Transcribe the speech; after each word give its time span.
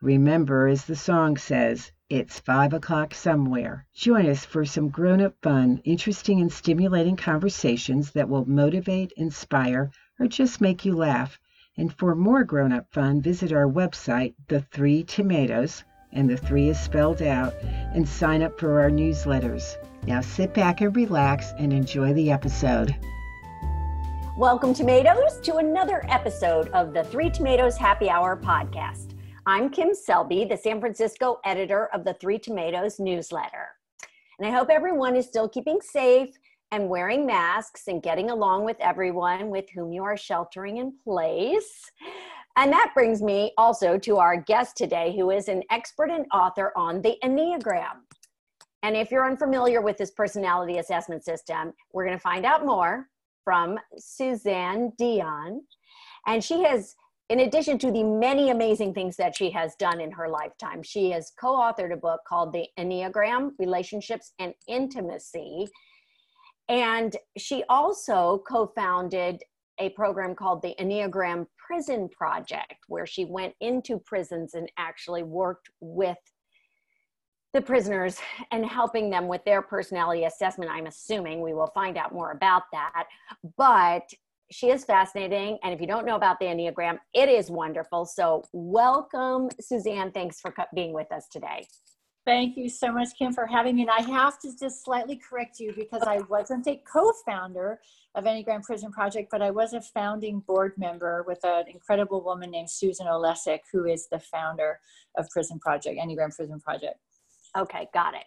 remember, 0.00 0.66
as 0.66 0.84
the 0.84 0.96
song 0.96 1.36
says, 1.36 1.92
it's 2.08 2.40
five 2.40 2.72
o'clock 2.72 3.14
somewhere. 3.14 3.86
Join 3.94 4.26
us 4.26 4.44
for 4.44 4.64
some 4.64 4.88
grown 4.88 5.20
up 5.20 5.34
fun, 5.42 5.80
interesting, 5.84 6.40
and 6.40 6.52
stimulating 6.52 7.16
conversations 7.16 8.10
that 8.12 8.28
will 8.28 8.48
motivate, 8.48 9.12
inspire, 9.16 9.90
or 10.18 10.26
just 10.26 10.60
make 10.60 10.84
you 10.84 10.96
laugh. 10.96 11.38
And 11.76 11.92
for 11.92 12.14
more 12.14 12.44
grown 12.44 12.72
up 12.72 12.86
fun, 12.92 13.20
visit 13.20 13.52
our 13.52 13.68
website, 13.68 14.34
The 14.48 14.60
Three 14.60 15.04
Tomatoes, 15.04 15.84
and 16.12 16.28
the 16.28 16.36
three 16.36 16.68
is 16.68 16.80
spelled 16.80 17.22
out, 17.22 17.54
and 17.62 18.08
sign 18.08 18.42
up 18.42 18.58
for 18.58 18.80
our 18.80 18.90
newsletters. 18.90 19.76
Now 20.06 20.20
sit 20.20 20.52
back 20.54 20.80
and 20.80 20.94
relax 20.96 21.52
and 21.58 21.72
enjoy 21.72 22.12
the 22.14 22.32
episode. 22.32 22.96
Welcome, 24.36 24.74
tomatoes, 24.74 25.38
to 25.42 25.56
another 25.56 26.04
episode 26.08 26.68
of 26.70 26.92
the 26.92 27.04
Three 27.04 27.30
Tomatoes 27.30 27.76
Happy 27.76 28.08
Hour 28.08 28.36
podcast. 28.36 29.09
I'm 29.50 29.68
Kim 29.68 29.94
Selby, 29.94 30.44
the 30.44 30.56
San 30.56 30.78
Francisco 30.78 31.40
editor 31.44 31.86
of 31.86 32.04
the 32.04 32.14
Three 32.14 32.38
Tomatoes 32.38 33.00
newsletter. 33.00 33.70
And 34.38 34.46
I 34.46 34.56
hope 34.56 34.70
everyone 34.70 35.16
is 35.16 35.26
still 35.26 35.48
keeping 35.48 35.80
safe 35.80 36.28
and 36.70 36.88
wearing 36.88 37.26
masks 37.26 37.88
and 37.88 38.00
getting 38.00 38.30
along 38.30 38.64
with 38.64 38.76
everyone 38.78 39.50
with 39.50 39.68
whom 39.74 39.90
you 39.90 40.04
are 40.04 40.16
sheltering 40.16 40.76
in 40.76 40.92
place. 41.02 41.90
And 42.54 42.72
that 42.72 42.92
brings 42.94 43.22
me 43.22 43.52
also 43.58 43.98
to 43.98 44.18
our 44.18 44.36
guest 44.36 44.76
today, 44.76 45.16
who 45.16 45.32
is 45.32 45.48
an 45.48 45.64
expert 45.72 46.10
and 46.12 46.26
author 46.32 46.72
on 46.76 47.02
the 47.02 47.16
Enneagram. 47.24 48.04
And 48.84 48.96
if 48.96 49.10
you're 49.10 49.28
unfamiliar 49.28 49.80
with 49.80 49.98
this 49.98 50.12
personality 50.12 50.78
assessment 50.78 51.24
system, 51.24 51.72
we're 51.92 52.04
going 52.04 52.16
to 52.16 52.22
find 52.22 52.46
out 52.46 52.64
more 52.64 53.08
from 53.42 53.80
Suzanne 53.98 54.92
Dion. 54.96 55.62
And 56.28 56.44
she 56.44 56.62
has 56.62 56.94
in 57.30 57.40
addition 57.40 57.78
to 57.78 57.92
the 57.92 58.02
many 58.02 58.50
amazing 58.50 58.92
things 58.92 59.16
that 59.16 59.36
she 59.36 59.50
has 59.50 59.76
done 59.76 60.00
in 60.00 60.10
her 60.10 60.28
lifetime, 60.28 60.82
she 60.82 61.12
has 61.12 61.30
co 61.38 61.52
authored 61.54 61.92
a 61.92 61.96
book 61.96 62.20
called 62.26 62.52
The 62.52 62.66
Enneagram 62.76 63.52
Relationships 63.60 64.32
and 64.40 64.52
Intimacy. 64.66 65.68
And 66.68 67.16
she 67.38 67.62
also 67.68 68.42
co 68.46 68.72
founded 68.74 69.42
a 69.78 69.90
program 69.90 70.34
called 70.34 70.60
the 70.60 70.74
Enneagram 70.80 71.46
Prison 71.56 72.08
Project, 72.08 72.74
where 72.88 73.06
she 73.06 73.24
went 73.24 73.54
into 73.60 73.98
prisons 73.98 74.54
and 74.54 74.70
actually 74.76 75.22
worked 75.22 75.70
with 75.80 76.18
the 77.52 77.62
prisoners 77.62 78.18
and 78.50 78.66
helping 78.66 79.08
them 79.08 79.28
with 79.28 79.44
their 79.44 79.62
personality 79.62 80.24
assessment. 80.24 80.70
I'm 80.70 80.86
assuming 80.86 81.40
we 81.40 81.54
will 81.54 81.70
find 81.74 81.96
out 81.96 82.12
more 82.12 82.32
about 82.32 82.64
that. 82.72 83.06
But 83.56 84.02
she 84.50 84.70
is 84.70 84.84
fascinating. 84.84 85.58
And 85.62 85.72
if 85.72 85.80
you 85.80 85.86
don't 85.86 86.04
know 86.04 86.16
about 86.16 86.38
the 86.38 86.46
Enneagram, 86.46 86.98
it 87.14 87.28
is 87.28 87.50
wonderful. 87.50 88.04
So, 88.04 88.44
welcome, 88.52 89.48
Suzanne. 89.60 90.10
Thanks 90.12 90.40
for 90.40 90.52
being 90.74 90.92
with 90.92 91.10
us 91.12 91.26
today. 91.30 91.66
Thank 92.26 92.56
you 92.56 92.68
so 92.68 92.92
much, 92.92 93.08
Kim, 93.18 93.32
for 93.32 93.46
having 93.46 93.76
me. 93.76 93.82
And 93.82 93.90
I 93.90 94.02
have 94.02 94.38
to 94.40 94.50
just 94.58 94.84
slightly 94.84 95.16
correct 95.16 95.58
you 95.58 95.72
because 95.74 96.02
I 96.02 96.18
wasn't 96.28 96.66
a 96.66 96.80
co 96.92 97.12
founder 97.24 97.80
of 98.14 98.24
Enneagram 98.24 98.62
Prison 98.62 98.92
Project, 98.92 99.28
but 99.30 99.40
I 99.40 99.50
was 99.50 99.72
a 99.72 99.80
founding 99.80 100.40
board 100.40 100.74
member 100.76 101.24
with 101.26 101.38
an 101.44 101.64
incredible 101.68 102.22
woman 102.22 102.50
named 102.50 102.70
Susan 102.70 103.06
Olesek, 103.06 103.60
who 103.72 103.86
is 103.86 104.08
the 104.10 104.18
founder 104.18 104.80
of 105.16 105.30
Prison 105.30 105.58
Project, 105.60 105.98
Enneagram 105.98 106.34
Prison 106.34 106.60
Project. 106.60 106.98
Okay, 107.56 107.88
got 107.94 108.14
it. 108.14 108.24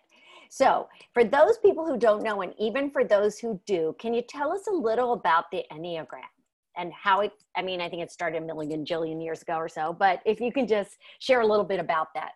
So, 0.56 0.88
for 1.16 1.24
those 1.24 1.58
people 1.58 1.84
who 1.84 1.98
don't 1.98 2.22
know, 2.22 2.44
and 2.44 2.54
even 2.60 2.92
for 2.92 3.04
those 3.04 3.40
who 3.40 3.60
do, 3.66 3.96
can 3.98 4.14
you 4.14 4.22
tell 4.22 4.52
us 4.52 4.68
a 4.68 4.72
little 4.72 5.14
about 5.14 5.46
the 5.52 5.64
Enneagram 5.72 6.30
and 6.78 6.94
how 6.94 7.22
it, 7.22 7.32
I 7.56 7.64
mean, 7.64 7.82
I 7.82 7.90
think 7.90 8.04
it 8.04 8.12
started 8.12 8.44
a 8.44 8.46
million 8.46 8.86
jillion 8.86 9.20
years 9.20 9.42
ago 9.42 9.56
or 9.56 9.68
so, 9.68 9.94
but 9.98 10.20
if 10.28 10.40
you 10.40 10.52
can 10.52 10.68
just 10.68 10.98
share 11.18 11.42
a 11.42 11.48
little 11.48 11.66
bit 11.66 11.80
about 11.80 12.10
that. 12.14 12.34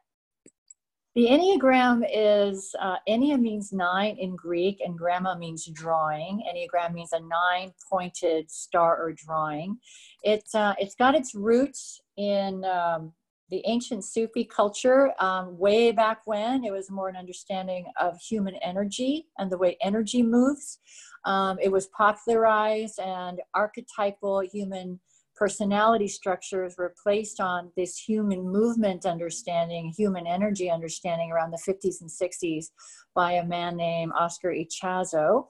The 1.13 1.27
Enneagram 1.27 2.07
is, 2.11 2.73
uh, 2.81 2.95
Ennea 3.07 3.39
means 3.39 3.71
nine 3.71 4.17
in 4.17 4.35
Greek 4.35 4.81
and 4.83 4.97
gramma 4.97 5.37
means 5.37 5.67
drawing. 5.67 6.41
Enneagram 6.51 6.95
means 6.95 7.13
a 7.13 7.19
nine 7.19 7.71
pointed 7.87 8.49
star 8.49 8.97
or 8.97 9.13
drawing. 9.13 9.77
It's, 10.23 10.55
uh, 10.55 10.73
it's 10.79 10.95
got 10.95 11.13
its 11.13 11.35
roots 11.35 12.01
in 12.17 12.65
um, 12.65 13.13
the 13.49 13.63
ancient 13.65 14.03
Sufi 14.03 14.43
culture, 14.43 15.13
um, 15.19 15.57
way 15.57 15.91
back 15.91 16.21
when, 16.25 16.63
it 16.65 16.71
was 16.71 16.91
more 16.91 17.07
an 17.07 17.15
understanding 17.15 17.85
of 17.99 18.19
human 18.19 18.55
energy 18.55 19.27
and 19.37 19.51
the 19.51 19.57
way 19.57 19.77
energy 19.81 20.21
moves. 20.21 20.79
Um, 21.25 21.57
it 21.61 21.71
was 21.71 21.87
popularized, 21.87 22.99
and 22.99 23.39
archetypal 23.53 24.41
human 24.41 24.99
personality 25.35 26.07
structures 26.07 26.75
were 26.77 26.95
placed 27.01 27.39
on 27.39 27.71
this 27.77 27.97
human 27.97 28.41
movement 28.41 29.05
understanding, 29.05 29.93
human 29.95 30.25
energy 30.25 30.69
understanding 30.69 31.31
around 31.31 31.51
the 31.51 31.61
50s 31.67 32.01
and 32.01 32.09
60s 32.09 32.67
by 33.13 33.33
a 33.33 33.45
man 33.45 33.77
named 33.77 34.11
Oscar 34.19 34.51
Ichazo 34.51 35.45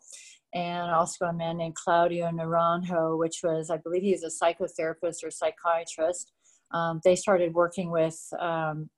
and 0.54 0.92
also 0.92 1.26
a 1.26 1.34
man 1.34 1.58
named 1.58 1.76
Claudio 1.76 2.28
Naranjo, 2.28 3.18
which 3.18 3.42
was, 3.44 3.70
I 3.70 3.78
believe 3.78 4.04
he 4.04 4.12
was 4.12 4.24
a 4.24 4.46
psychotherapist 4.46 5.24
or 5.24 5.32
psychiatrist 5.32 6.34
um, 6.72 7.02
they 7.04 7.16
started 7.16 7.54
working 7.54 7.92
with 7.92 8.20
um, 8.40 8.90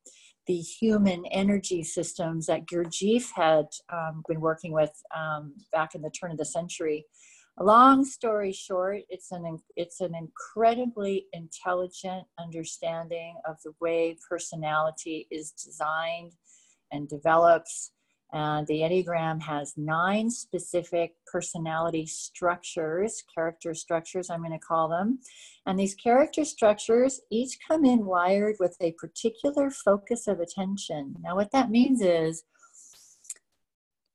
the 0.47 0.57
human 0.57 1.25
energy 1.27 1.83
systems 1.83 2.47
that 2.47 2.65
Gurdjieff 2.65 3.29
had 3.35 3.67
um, 3.93 4.23
been 4.27 4.41
working 4.41 4.71
with 4.71 4.91
um, 5.15 5.53
back 5.71 5.93
in 5.95 6.01
the 6.01 6.09
turn 6.09 6.31
of 6.31 6.37
the 6.37 6.45
century. 6.45 7.05
Long 7.59 8.05
story 8.05 8.53
short, 8.53 9.01
it's 9.09 9.31
an 9.31 9.59
it's 9.75 9.99
an 9.99 10.13
incredibly 10.15 11.25
intelligent 11.33 12.23
understanding 12.39 13.35
of 13.45 13.57
the 13.65 13.73
way 13.81 14.17
personality 14.29 15.27
is 15.29 15.51
designed 15.51 16.31
and 16.91 17.09
develops 17.09 17.91
and 18.31 18.67
the 18.67 18.81
Enneagram 18.81 19.41
has 19.41 19.73
nine 19.75 20.29
specific 20.29 21.13
personality 21.25 22.05
structures, 22.05 23.23
character 23.33 23.73
structures, 23.73 24.29
I'm 24.29 24.41
going 24.41 24.51
to 24.51 24.59
call 24.59 24.87
them. 24.87 25.19
And 25.65 25.79
these 25.79 25.95
character 25.95 26.45
structures 26.45 27.21
each 27.31 27.57
come 27.67 27.85
in 27.85 28.05
wired 28.05 28.57
with 28.59 28.77
a 28.81 28.93
particular 28.93 29.71
focus 29.71 30.27
of 30.27 30.39
attention. 30.39 31.15
Now, 31.21 31.35
what 31.35 31.51
that 31.51 31.71
means 31.71 32.01
is 32.01 32.43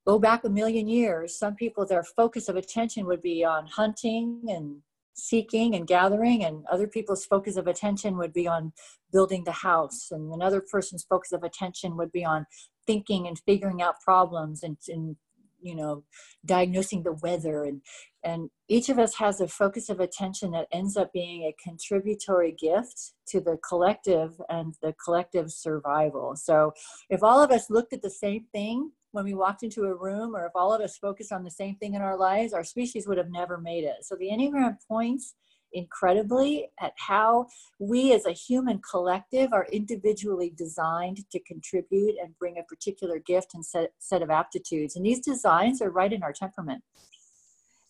go 0.06 0.19
back 0.20 0.44
a 0.44 0.50
million 0.50 0.86
years, 0.86 1.36
some 1.36 1.56
people, 1.56 1.84
their 1.84 2.04
focus 2.04 2.48
of 2.48 2.56
attention 2.56 3.06
would 3.06 3.22
be 3.22 3.44
on 3.44 3.66
hunting 3.66 4.42
and 4.48 4.76
seeking 5.14 5.74
and 5.74 5.86
gathering, 5.86 6.44
and 6.44 6.64
other 6.70 6.86
people's 6.86 7.24
focus 7.24 7.56
of 7.56 7.66
attention 7.66 8.16
would 8.16 8.32
be 8.32 8.47
on 8.47 8.72
building 9.12 9.44
the 9.44 9.53
house, 9.53 10.08
and 10.10 10.32
another 10.32 10.60
person's 10.60 11.04
focus 11.04 11.32
of 11.32 11.44
attention 11.44 11.97
would 11.97 12.10
be 12.10 12.24
on 12.24 12.47
thinking 12.87 13.27
and 13.27 13.39
figuring 13.39 13.83
out 13.83 14.00
problems 14.00 14.62
and, 14.62 14.77
and 14.89 15.17
you 15.61 15.75
know 15.75 16.05
diagnosing 16.45 17.03
the 17.03 17.12
weather. 17.12 17.65
And 17.65 17.81
and 18.22 18.50
each 18.69 18.89
of 18.89 18.99
us 18.99 19.15
has 19.17 19.41
a 19.41 19.49
focus 19.49 19.89
of 19.89 20.00
attention 20.00 20.53
that 20.53 20.69
ends 20.72 20.97
up 20.97 21.12
being 21.12 21.43
a 21.43 21.56
contributory 21.62 22.53
gift 22.53 23.12
to 23.28 23.41
the 23.41 23.59
collective 23.69 24.41
and 24.49 24.75
the 24.83 24.95
collective 25.03 25.50
survival. 25.50 26.37
So 26.37 26.72
if 27.11 27.22
all 27.22 27.43
of 27.43 27.50
us 27.50 27.71
looked 27.71 27.93
at 27.93 28.03
the 28.03 28.11
same 28.11 28.47
thing 28.53 28.93
when 29.12 29.25
we 29.25 29.34
walked 29.34 29.62
into 29.62 29.84
a 29.84 29.95
room 29.95 30.34
or 30.34 30.47
if 30.47 30.53
all 30.55 30.72
of 30.72 30.81
us 30.81 30.97
focused 30.99 31.33
on 31.33 31.45
the 31.45 31.51
same 31.51 31.77
thing 31.77 31.95
in 31.95 32.03
our 32.03 32.16
lives 32.16 32.53
our 32.53 32.65
species 32.65 33.06
would 33.06 33.19
have 33.19 33.31
never 33.31 33.59
made 33.59 33.84
it. 33.84 34.05
So 34.05 34.16
the 34.16 34.31
enneagram 34.31 34.77
points 34.87 35.34
incredibly 35.74 36.68
at 36.80 36.92
how 36.97 37.47
we 37.78 38.12
as 38.12 38.26
a 38.26 38.32
human 38.32 38.80
collective 38.88 39.53
are 39.53 39.66
individually 39.72 40.53
designed 40.56 41.28
to 41.30 41.41
contribute 41.41 42.15
and 42.22 42.38
bring 42.38 42.59
a 42.59 42.62
particular 42.62 43.18
gift 43.18 43.54
and 43.54 43.65
set, 43.65 43.92
set 43.98 44.22
of 44.22 44.30
aptitudes. 44.30 44.97
And 44.97 45.04
these 45.04 45.21
designs 45.21 45.82
are 45.82 45.91
right 45.91 46.12
in 46.12 46.22
our 46.22 46.32
temperament. 46.32 46.82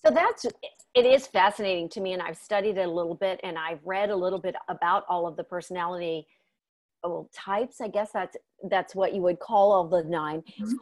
So 0.04 0.10
that's 0.12 0.44
it 0.94 1.06
is 1.06 1.26
fascinating 1.26 1.88
to 1.90 2.00
me, 2.00 2.12
and 2.12 2.20
I've 2.20 2.36
studied 2.36 2.76
it 2.76 2.86
a 2.86 2.90
little 2.90 3.14
bit, 3.14 3.40
and 3.42 3.56
I've 3.58 3.80
read 3.84 4.10
a 4.10 4.16
little 4.16 4.38
bit 4.38 4.54
about 4.68 5.04
all 5.08 5.26
of 5.26 5.36
the 5.36 5.44
personality 5.44 6.26
well, 7.02 7.30
types. 7.34 7.80
I 7.80 7.88
guess 7.88 8.10
that's 8.12 8.36
that's 8.70 8.94
what 8.94 9.14
you 9.14 9.22
would 9.22 9.38
call 9.40 9.72
all 9.72 9.88
the 9.88 10.04
9 10.04 10.42
mm-hmm. 10.42 10.74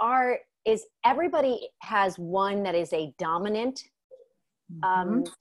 Are 0.00 0.38
is 0.64 0.86
everybody 1.04 1.68
has 1.80 2.18
one 2.18 2.62
that 2.62 2.74
is 2.74 2.92
a 2.92 3.12
dominant 3.18 3.82
um, 4.82 5.08
mm-hmm 5.08 5.32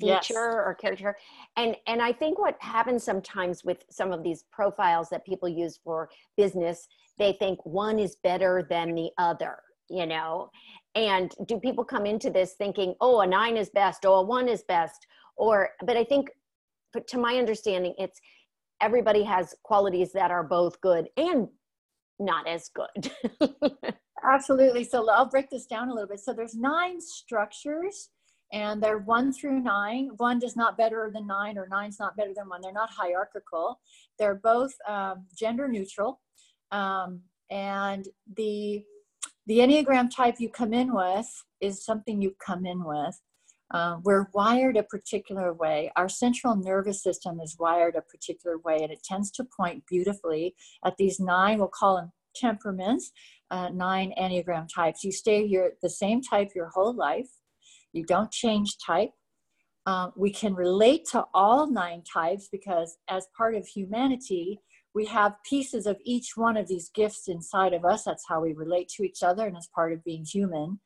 feature 0.00 0.16
yes. 0.32 0.34
or 0.34 0.76
character. 0.80 1.16
And 1.56 1.76
and 1.86 2.00
i 2.00 2.12
think 2.12 2.38
what 2.38 2.56
happens 2.60 3.04
sometimes 3.04 3.64
with 3.64 3.84
some 3.90 4.12
of 4.12 4.22
these 4.22 4.44
profiles 4.50 5.08
that 5.10 5.24
people 5.24 5.48
use 5.48 5.78
for 5.82 6.08
business 6.36 6.88
they 7.18 7.32
think 7.34 7.64
one 7.66 7.98
is 7.98 8.16
better 8.22 8.66
than 8.68 8.94
the 8.94 9.10
other 9.18 9.58
you 9.90 10.06
know? 10.06 10.50
And 10.94 11.34
do 11.46 11.58
people 11.58 11.84
come 11.84 12.06
into 12.06 12.30
this 12.30 12.54
thinking 12.54 12.94
oh 13.00 13.20
a 13.20 13.26
nine 13.26 13.56
is 13.56 13.70
best 13.70 14.04
oh 14.04 14.14
a 14.14 14.22
one 14.22 14.48
is 14.48 14.62
best 14.64 15.06
or 15.36 15.70
but 15.84 15.96
i 15.96 16.02
think 16.02 16.30
but 16.92 17.06
to 17.08 17.18
my 17.18 17.36
understanding 17.36 17.94
it's 17.96 18.20
everybody 18.80 19.22
has 19.22 19.54
qualities 19.62 20.10
that 20.12 20.30
are 20.32 20.42
both 20.42 20.80
good 20.80 21.08
and 21.16 21.46
not 22.18 22.46
as 22.48 22.68
good. 22.68 23.12
Absolutely. 24.24 24.84
So 24.84 25.08
i'll 25.10 25.28
break 25.28 25.48
this 25.48 25.66
down 25.66 25.90
a 25.90 25.94
little 25.94 26.08
bit. 26.08 26.20
So 26.20 26.32
there's 26.32 26.54
nine 26.54 27.00
structures 27.00 28.08
and 28.52 28.82
they're 28.82 28.98
one 28.98 29.32
through 29.32 29.60
nine. 29.60 30.10
One 30.16 30.42
is 30.42 30.56
not 30.56 30.76
better 30.76 31.10
than 31.12 31.26
nine, 31.26 31.56
or 31.56 31.68
nine's 31.68 31.98
not 31.98 32.16
better 32.16 32.32
than 32.34 32.48
one. 32.48 32.60
They're 32.60 32.72
not 32.72 32.90
hierarchical. 32.90 33.80
They're 34.18 34.40
both 34.42 34.72
um, 34.88 35.26
gender 35.36 35.68
neutral, 35.68 36.20
um, 36.72 37.20
and 37.50 38.06
the 38.36 38.84
the 39.46 39.58
enneagram 39.58 40.14
type 40.14 40.36
you 40.38 40.48
come 40.48 40.72
in 40.72 40.94
with 40.94 41.26
is 41.60 41.84
something 41.84 42.20
you 42.20 42.34
come 42.44 42.66
in 42.66 42.84
with. 42.84 43.20
Uh, 43.72 43.98
we're 44.02 44.28
wired 44.34 44.76
a 44.76 44.82
particular 44.82 45.52
way. 45.52 45.92
Our 45.96 46.08
central 46.08 46.56
nervous 46.56 47.02
system 47.02 47.40
is 47.40 47.56
wired 47.58 47.94
a 47.94 48.02
particular 48.02 48.58
way, 48.58 48.78
and 48.82 48.92
it 48.92 49.02
tends 49.04 49.30
to 49.32 49.44
point 49.44 49.84
beautifully 49.88 50.54
at 50.84 50.96
these 50.96 51.20
nine. 51.20 51.58
We'll 51.58 51.68
call 51.68 51.96
them 51.96 52.12
temperaments, 52.34 53.12
uh, 53.50 53.68
nine 53.70 54.12
enneagram 54.20 54.68
types. 54.72 55.04
You 55.04 55.12
stay 55.12 55.46
here 55.46 55.72
the 55.82 55.90
same 55.90 56.20
type 56.20 56.50
your 56.54 56.68
whole 56.68 56.94
life 56.94 57.28
you 57.92 58.04
don't 58.04 58.30
change 58.30 58.76
type. 58.84 59.10
Um, 59.86 60.12
we 60.16 60.30
can 60.30 60.54
relate 60.54 61.06
to 61.12 61.24
all 61.34 61.70
nine 61.70 62.02
types 62.02 62.48
because, 62.50 62.98
as 63.08 63.26
part 63.36 63.54
of 63.54 63.66
humanity, 63.66 64.60
we 64.94 65.06
have 65.06 65.34
pieces 65.48 65.86
of 65.86 65.96
each 66.04 66.36
one 66.36 66.56
of 66.56 66.68
these 66.68 66.90
gifts 66.94 67.28
inside 67.28 67.72
of 67.72 67.84
us. 67.84 68.04
That's 68.04 68.24
how 68.28 68.40
we 68.40 68.52
relate 68.52 68.88
to 68.96 69.04
each 69.04 69.22
other 69.22 69.46
and 69.46 69.56
as 69.56 69.68
part 69.74 69.92
of 69.92 70.04
being 70.04 70.24
human. 70.24 70.80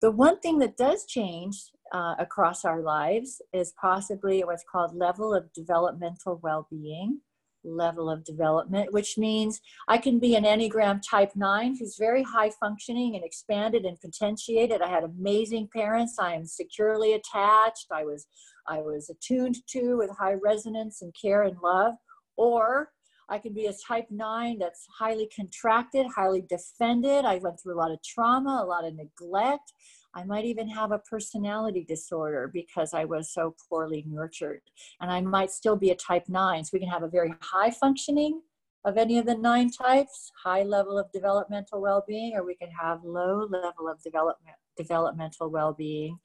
The 0.00 0.10
one 0.10 0.40
thing 0.40 0.58
that 0.58 0.76
does 0.76 1.06
change 1.06 1.56
uh, 1.92 2.14
across 2.18 2.64
our 2.64 2.82
lives 2.82 3.40
is 3.52 3.72
possibly 3.80 4.42
what's 4.42 4.64
called 4.70 4.94
level 4.94 5.34
of 5.34 5.52
developmental 5.52 6.40
well 6.42 6.66
being 6.70 7.20
level 7.64 8.10
of 8.10 8.24
development, 8.24 8.92
which 8.92 9.16
means 9.18 9.60
I 9.88 9.98
can 9.98 10.18
be 10.18 10.36
an 10.36 10.44
Enneagram 10.44 11.00
type 11.08 11.32
9 11.34 11.76
who's 11.78 11.96
very 11.98 12.22
high 12.22 12.50
functioning 12.50 13.16
and 13.16 13.24
expanded 13.24 13.84
and 13.84 14.00
potentiated. 14.00 14.82
I 14.82 14.88
had 14.88 15.04
amazing 15.04 15.68
parents. 15.74 16.16
I 16.18 16.34
am 16.34 16.46
securely 16.46 17.14
attached. 17.14 17.86
I 17.90 18.04
was 18.04 18.26
I 18.66 18.80
was 18.80 19.10
attuned 19.10 19.56
to 19.68 19.96
with 19.98 20.10
high 20.16 20.34
resonance 20.34 21.02
and 21.02 21.14
care 21.20 21.42
and 21.42 21.56
love. 21.62 21.94
Or 22.36 22.90
I 23.28 23.38
can 23.38 23.52
be 23.52 23.66
a 23.66 23.72
type 23.72 24.06
9 24.10 24.58
that's 24.58 24.86
highly 24.98 25.28
contracted, 25.34 26.06
highly 26.14 26.42
defended. 26.42 27.24
I 27.24 27.38
went 27.38 27.60
through 27.60 27.74
a 27.74 27.80
lot 27.80 27.90
of 27.90 28.02
trauma, 28.02 28.62
a 28.62 28.66
lot 28.66 28.84
of 28.84 28.94
neglect. 28.94 29.72
I 30.14 30.24
might 30.24 30.44
even 30.44 30.68
have 30.68 30.92
a 30.92 30.98
personality 30.98 31.84
disorder 31.86 32.50
because 32.52 32.94
I 32.94 33.04
was 33.04 33.32
so 33.32 33.54
poorly 33.68 34.04
nurtured. 34.06 34.60
And 35.00 35.10
I 35.10 35.20
might 35.20 35.50
still 35.50 35.76
be 35.76 35.90
a 35.90 35.96
type 35.96 36.28
nine. 36.28 36.64
So 36.64 36.70
we 36.72 36.80
can 36.80 36.88
have 36.88 37.02
a 37.02 37.08
very 37.08 37.34
high 37.40 37.70
functioning 37.70 38.40
of 38.84 38.96
any 38.96 39.18
of 39.18 39.26
the 39.26 39.34
nine 39.34 39.70
types, 39.70 40.30
high 40.42 40.62
level 40.62 40.98
of 40.98 41.10
developmental 41.12 41.80
well-being, 41.80 42.34
or 42.34 42.44
we 42.44 42.54
can 42.54 42.70
have 42.70 43.02
low 43.02 43.46
level 43.50 43.88
of 43.88 44.02
development 44.02 44.56
developmental 44.76 45.50
well-being 45.50 46.18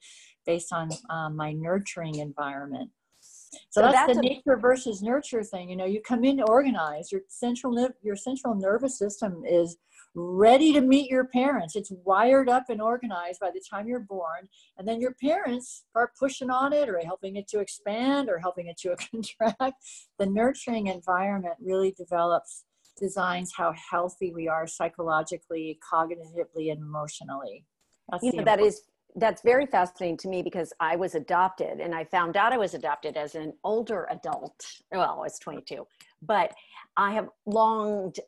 based 0.44 0.72
on 0.72 0.90
um, 1.08 1.36
my 1.36 1.52
nurturing 1.52 2.16
environment. 2.16 2.90
So, 3.20 3.58
so 3.70 3.80
that's, 3.82 3.94
that's, 3.94 4.14
the 4.14 4.22
nature 4.22 4.56
versus 4.56 5.02
nurture 5.02 5.42
thing. 5.42 5.70
You 5.70 5.76
know, 5.76 5.84
you 5.84 6.00
come 6.00 6.24
in 6.24 6.40
organized. 6.42 7.12
Your 7.12 7.22
central 7.28 7.90
your 8.02 8.16
central 8.16 8.54
nervous 8.54 8.98
system 8.98 9.42
is 9.48 9.76
ready 10.14 10.72
to 10.72 10.80
meet 10.80 11.10
your 11.10 11.26
parents. 11.26 11.76
It's 11.76 11.92
wired 12.04 12.48
up 12.48 12.64
and 12.68 12.80
organized 12.80 13.40
by 13.40 13.50
the 13.52 13.62
time 13.70 13.86
you're 13.86 14.00
born. 14.00 14.48
And 14.78 14.86
then 14.86 15.00
your 15.00 15.14
parents 15.22 15.84
start 15.90 16.12
pushing 16.18 16.50
on 16.50 16.72
it 16.72 16.88
or 16.88 16.98
helping 16.98 17.36
it 17.36 17.48
to 17.48 17.60
expand 17.60 18.28
or 18.28 18.38
helping 18.38 18.66
it 18.66 18.78
to 18.78 18.96
contract. 19.10 19.76
The 20.18 20.26
nurturing 20.26 20.88
environment 20.88 21.54
really 21.60 21.92
develops, 21.92 22.64
designs 22.98 23.52
how 23.56 23.72
healthy 23.90 24.32
we 24.34 24.48
are 24.48 24.66
psychologically, 24.66 25.78
cognitively, 25.92 26.72
and 26.72 26.80
emotionally. 26.82 27.64
That's 28.10 28.24
you 28.24 28.32
know, 28.32 28.44
that 28.44 28.60
is 28.60 28.82
that's 29.16 29.42
very 29.42 29.66
fascinating 29.66 30.16
to 30.18 30.28
me 30.28 30.42
because 30.42 30.72
I 30.78 30.96
was 30.96 31.14
adopted 31.14 31.80
and 31.80 31.94
I 31.94 32.04
found 32.04 32.36
out 32.36 32.52
I 32.52 32.58
was 32.58 32.74
adopted 32.74 33.16
as 33.16 33.34
an 33.34 33.52
older 33.64 34.06
adult. 34.10 34.64
Well, 34.92 35.16
I 35.18 35.18
was 35.18 35.38
22, 35.40 35.86
but 36.22 36.52
I 36.96 37.12
have 37.12 37.28
longed 37.46 38.20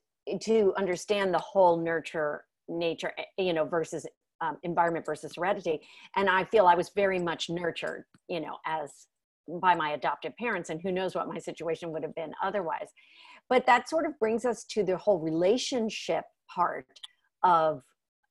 to 0.42 0.72
understand 0.76 1.32
the 1.32 1.38
whole 1.38 1.76
nurture 1.76 2.44
nature 2.68 3.12
eh, 3.18 3.42
you 3.42 3.52
know 3.52 3.64
versus 3.64 4.06
um, 4.40 4.56
environment 4.62 5.04
versus 5.06 5.32
heredity. 5.36 5.80
And 6.16 6.28
i 6.28 6.44
feel 6.44 6.66
i 6.66 6.74
was 6.74 6.90
very 6.94 7.18
much 7.18 7.50
nurtured 7.50 8.04
you 8.28 8.40
know 8.40 8.56
as 8.66 9.06
by 9.60 9.74
my 9.74 9.90
adoptive 9.90 10.36
parents 10.36 10.70
and 10.70 10.80
who 10.80 10.92
knows 10.92 11.14
what 11.14 11.28
my 11.28 11.38
situation 11.38 11.92
would 11.92 12.02
have 12.02 12.14
been 12.14 12.32
otherwise. 12.42 12.88
But 13.48 13.66
that 13.66 13.88
sort 13.88 14.06
of 14.06 14.18
brings 14.18 14.44
us 14.44 14.64
to 14.70 14.84
the 14.84 14.96
whole 14.96 15.18
relationship 15.18 16.24
part 16.54 16.86
of 17.42 17.82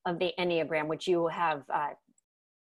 of 0.06 0.18
the 0.18 0.34
enneagram 0.40 0.88
which 0.88 1.08
you 1.08 1.28
have 1.28 1.62
uh, 1.72 1.90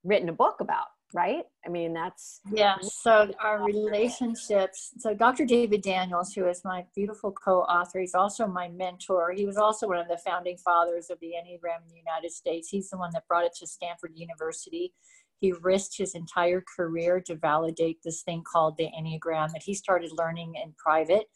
written 0.04 0.28
a 0.28 0.32
book 0.32 0.56
about 0.60 0.86
right? 1.14 1.44
I 1.64 1.68
mean, 1.68 1.92
that's 1.92 2.40
yeah. 2.50 2.76
So 2.82 3.30
our 3.40 3.64
relationships. 3.64 4.92
So 4.98 5.14
Dr. 5.14 5.44
David 5.44 5.82
Daniels, 5.82 6.32
who 6.32 6.46
is 6.46 6.62
my 6.64 6.84
beautiful 6.94 7.32
co-author, 7.32 8.00
he's 8.00 8.14
also 8.14 8.46
my 8.46 8.68
mentor. 8.68 9.32
He 9.32 9.46
was 9.46 9.56
also 9.56 9.88
one 9.88 9.98
of 9.98 10.08
the 10.08 10.18
founding 10.18 10.56
fathers 10.56 11.10
of 11.10 11.18
the 11.20 11.28
Enneagram 11.28 11.82
in 11.82 11.90
the 11.90 12.02
United 12.04 12.32
States. 12.32 12.68
He's 12.68 12.90
the 12.90 12.98
one 12.98 13.10
that 13.14 13.26
brought 13.28 13.44
it 13.44 13.54
to 13.60 13.66
Stanford 13.66 14.12
University. 14.14 14.92
He 15.40 15.52
risked 15.52 15.98
his 15.98 16.14
entire 16.14 16.62
career 16.76 17.20
to 17.26 17.34
validate 17.34 17.98
this 18.04 18.22
thing 18.22 18.44
called 18.50 18.76
the 18.76 18.88
Enneagram 18.98 19.52
that 19.52 19.62
he 19.64 19.74
started 19.74 20.12
learning 20.16 20.54
in 20.62 20.72
private. 20.78 21.26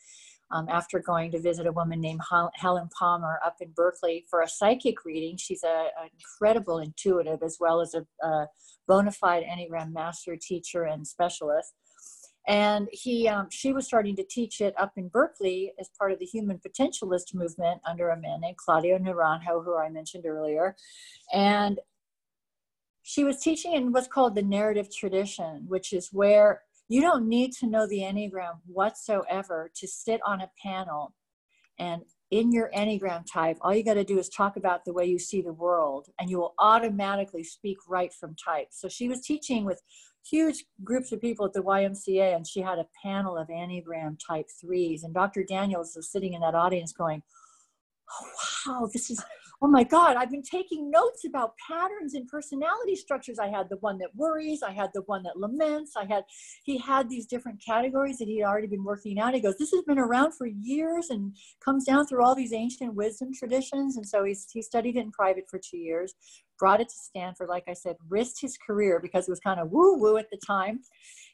Um, 0.52 0.68
after 0.68 1.00
going 1.00 1.32
to 1.32 1.40
visit 1.40 1.66
a 1.66 1.72
woman 1.72 2.00
named 2.00 2.20
Helen 2.54 2.88
Palmer 2.96 3.40
up 3.44 3.56
in 3.60 3.72
Berkeley 3.74 4.24
for 4.30 4.42
a 4.42 4.48
psychic 4.48 5.04
reading. 5.04 5.36
She's 5.36 5.64
an 5.64 5.88
incredible 6.12 6.78
intuitive 6.78 7.42
as 7.42 7.56
well 7.58 7.80
as 7.80 7.94
a, 7.94 8.06
a 8.24 8.46
bona 8.86 9.10
fide 9.10 9.42
Enneagram 9.42 9.92
master 9.92 10.36
teacher 10.40 10.84
and 10.84 11.04
specialist. 11.04 11.74
And 12.48 12.88
he, 12.92 13.26
um, 13.26 13.48
she 13.50 13.72
was 13.72 13.86
starting 13.86 14.14
to 14.16 14.24
teach 14.24 14.60
it 14.60 14.74
up 14.78 14.92
in 14.96 15.08
Berkeley 15.08 15.72
as 15.80 15.90
part 15.98 16.12
of 16.12 16.20
the 16.20 16.26
human 16.26 16.60
potentialist 16.60 17.34
movement 17.34 17.80
under 17.84 18.10
a 18.10 18.20
man 18.20 18.40
named 18.40 18.56
Claudio 18.56 18.98
Naranjo, 18.98 19.64
who 19.64 19.76
I 19.76 19.88
mentioned 19.88 20.26
earlier. 20.26 20.76
And 21.32 21.80
she 23.02 23.24
was 23.24 23.40
teaching 23.40 23.72
in 23.72 23.92
what's 23.92 24.06
called 24.06 24.36
the 24.36 24.42
narrative 24.42 24.94
tradition, 24.94 25.64
which 25.66 25.92
is 25.92 26.12
where 26.12 26.62
you 26.88 27.00
don't 27.00 27.28
need 27.28 27.52
to 27.60 27.66
know 27.66 27.86
the 27.86 28.00
Enneagram 28.00 28.60
whatsoever 28.66 29.70
to 29.74 29.88
sit 29.88 30.20
on 30.24 30.40
a 30.40 30.50
panel 30.62 31.14
and 31.78 32.02
in 32.30 32.50
your 32.50 32.70
Enneagram 32.74 33.24
type, 33.32 33.56
all 33.60 33.74
you 33.74 33.84
got 33.84 33.94
to 33.94 34.04
do 34.04 34.18
is 34.18 34.28
talk 34.28 34.56
about 34.56 34.84
the 34.84 34.92
way 34.92 35.04
you 35.04 35.18
see 35.18 35.42
the 35.42 35.52
world, 35.52 36.08
and 36.18 36.28
you 36.28 36.38
will 36.38 36.54
automatically 36.58 37.44
speak 37.44 37.76
right 37.88 38.12
from 38.12 38.34
type. 38.34 38.68
So 38.70 38.88
she 38.88 39.08
was 39.08 39.20
teaching 39.20 39.64
with 39.64 39.80
huge 40.28 40.64
groups 40.82 41.12
of 41.12 41.20
people 41.20 41.46
at 41.46 41.52
the 41.52 41.62
YMCA, 41.62 42.34
and 42.34 42.46
she 42.46 42.60
had 42.60 42.78
a 42.78 42.86
panel 43.02 43.36
of 43.36 43.48
Enneagram 43.48 44.18
type 44.26 44.46
threes. 44.60 45.04
And 45.04 45.14
Dr. 45.14 45.44
Daniels 45.44 45.92
was 45.94 46.10
sitting 46.10 46.34
in 46.34 46.40
that 46.40 46.56
audience 46.56 46.92
going, 46.92 47.22
oh, 48.10 48.28
wow, 48.66 48.88
this 48.92 49.08
is 49.08 49.22
oh 49.62 49.68
my 49.68 49.84
God, 49.84 50.16
I've 50.16 50.30
been 50.30 50.42
taking 50.42 50.90
notes 50.90 51.24
about 51.24 51.54
patterns 51.66 52.14
and 52.14 52.28
personality 52.28 52.94
structures. 52.94 53.38
I 53.38 53.48
had 53.48 53.68
the 53.70 53.78
one 53.78 53.98
that 53.98 54.14
worries, 54.14 54.62
I 54.62 54.72
had 54.72 54.90
the 54.94 55.02
one 55.02 55.22
that 55.22 55.38
laments, 55.38 55.92
I 55.96 56.04
had, 56.04 56.24
he 56.64 56.78
had 56.78 57.08
these 57.08 57.26
different 57.26 57.62
categories 57.64 58.18
that 58.18 58.28
he 58.28 58.40
had 58.40 58.46
already 58.46 58.66
been 58.66 58.84
working 58.84 59.18
out. 59.18 59.34
He 59.34 59.40
goes, 59.40 59.56
This 59.58 59.72
has 59.72 59.82
been 59.82 59.98
around 59.98 60.32
for 60.32 60.46
years 60.46 61.08
and 61.10 61.34
comes 61.64 61.84
down 61.84 62.06
through 62.06 62.24
all 62.24 62.34
these 62.34 62.52
ancient 62.52 62.94
wisdom 62.94 63.30
traditions. 63.32 63.96
And 63.96 64.06
so 64.06 64.24
he's, 64.24 64.46
he 64.52 64.62
studied 64.62 64.96
it 64.96 65.00
in 65.00 65.10
private 65.10 65.44
for 65.48 65.58
two 65.58 65.78
years, 65.78 66.14
brought 66.58 66.80
it 66.80 66.88
to 66.88 66.94
Stanford, 66.94 67.48
like 67.48 67.64
I 67.68 67.74
said, 67.74 67.96
risked 68.08 68.40
his 68.40 68.58
career 68.58 69.00
because 69.00 69.26
it 69.26 69.30
was 69.30 69.40
kind 69.40 69.60
of 69.60 69.70
woo 69.70 69.98
woo 69.98 70.18
at 70.18 70.30
the 70.30 70.38
time. 70.46 70.80